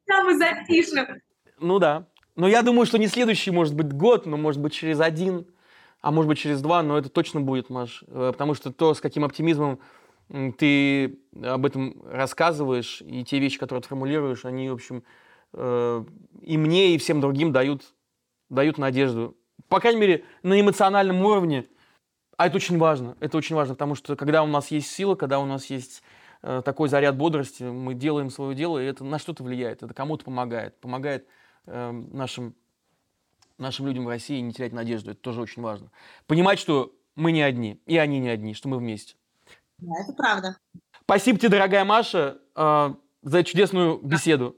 Там 0.06 0.26
мы 0.26 0.38
запишем. 0.38 1.20
Ну 1.58 1.78
да. 1.78 2.06
Но 2.36 2.48
я 2.48 2.62
думаю, 2.62 2.86
что 2.86 2.98
не 2.98 3.08
следующий, 3.08 3.50
может 3.50 3.74
быть, 3.74 3.92
год, 3.92 4.26
но 4.26 4.36
может 4.36 4.60
быть 4.60 4.72
через 4.72 5.00
один, 5.00 5.46
а 6.00 6.10
может 6.10 6.28
быть 6.28 6.38
через 6.38 6.60
два, 6.60 6.82
но 6.82 6.96
это 6.96 7.08
точно 7.08 7.40
будет, 7.40 7.70
Маш. 7.70 8.04
Э, 8.08 8.30
потому 8.32 8.54
что 8.54 8.72
то, 8.72 8.94
с 8.94 9.00
каким 9.00 9.24
оптимизмом 9.24 9.80
ты 10.58 11.20
об 11.42 11.64
этом 11.64 12.02
рассказываешь, 12.04 13.00
и 13.00 13.24
те 13.24 13.38
вещи, 13.38 13.58
которые 13.58 13.82
ты 13.82 13.88
формулируешь, 13.88 14.44
они, 14.44 14.68
в 14.68 14.74
общем, 14.74 15.02
э, 15.53 16.05
и 16.42 16.57
мне, 16.57 16.94
и 16.94 16.99
всем 16.99 17.20
другим 17.20 17.53
дают, 17.53 17.82
дают 18.49 18.78
надежду. 18.78 19.36
По 19.68 19.80
крайней 19.80 20.01
мере, 20.01 20.24
на 20.42 20.61
эмоциональном 20.61 21.20
уровне. 21.22 21.66
А 22.36 22.46
это 22.46 22.57
очень 22.57 22.78
важно. 22.78 23.16
Это 23.20 23.36
очень 23.36 23.57
важно, 23.57 23.74
потому 23.74 23.94
что 23.94 24.14
когда 24.14 24.42
у 24.42 24.46
нас 24.46 24.70
есть 24.70 24.90
сила, 24.90 25.16
когда 25.16 25.40
у 25.40 25.46
нас 25.46 25.66
есть 25.66 26.03
э, 26.42 26.62
такой 26.64 26.88
заряд 26.88 27.16
бодрости, 27.16 27.64
мы 27.64 27.94
делаем 27.94 28.30
свое 28.30 28.55
дело, 28.55 28.78
и 28.78 28.86
это 28.86 29.05
на 29.05 29.18
что-то 29.18 29.42
влияет, 29.42 29.82
это 29.82 29.92
кому-то 29.92 30.24
помогает. 30.24 30.78
Помогает 30.80 31.26
э, 31.66 31.90
нашим, 31.90 32.55
нашим 33.59 33.86
людям 33.86 34.05
в 34.05 34.09
России 34.09 34.40
не 34.40 34.53
терять 34.53 34.72
надежду. 34.72 35.11
Это 35.11 35.20
тоже 35.20 35.40
очень 35.40 35.62
важно. 35.62 35.90
Понимать, 36.26 36.61
что 36.61 36.94
мы 37.16 37.32
не 37.32 37.42
одни, 37.42 37.82
и 37.86 37.99
они 37.99 38.20
не 38.20 38.28
одни, 38.28 38.55
что 38.55 38.68
мы 38.68 38.78
вместе. 38.78 39.16
Да, 39.78 39.94
это 40.01 40.12
правда. 40.12 40.57
Спасибо 41.03 41.38
тебе, 41.38 41.49
дорогая 41.49 41.84
Маша, 41.84 42.38
э, 42.55 42.94
за 43.22 43.44
чудесную 43.44 43.99
беседу. 43.99 44.57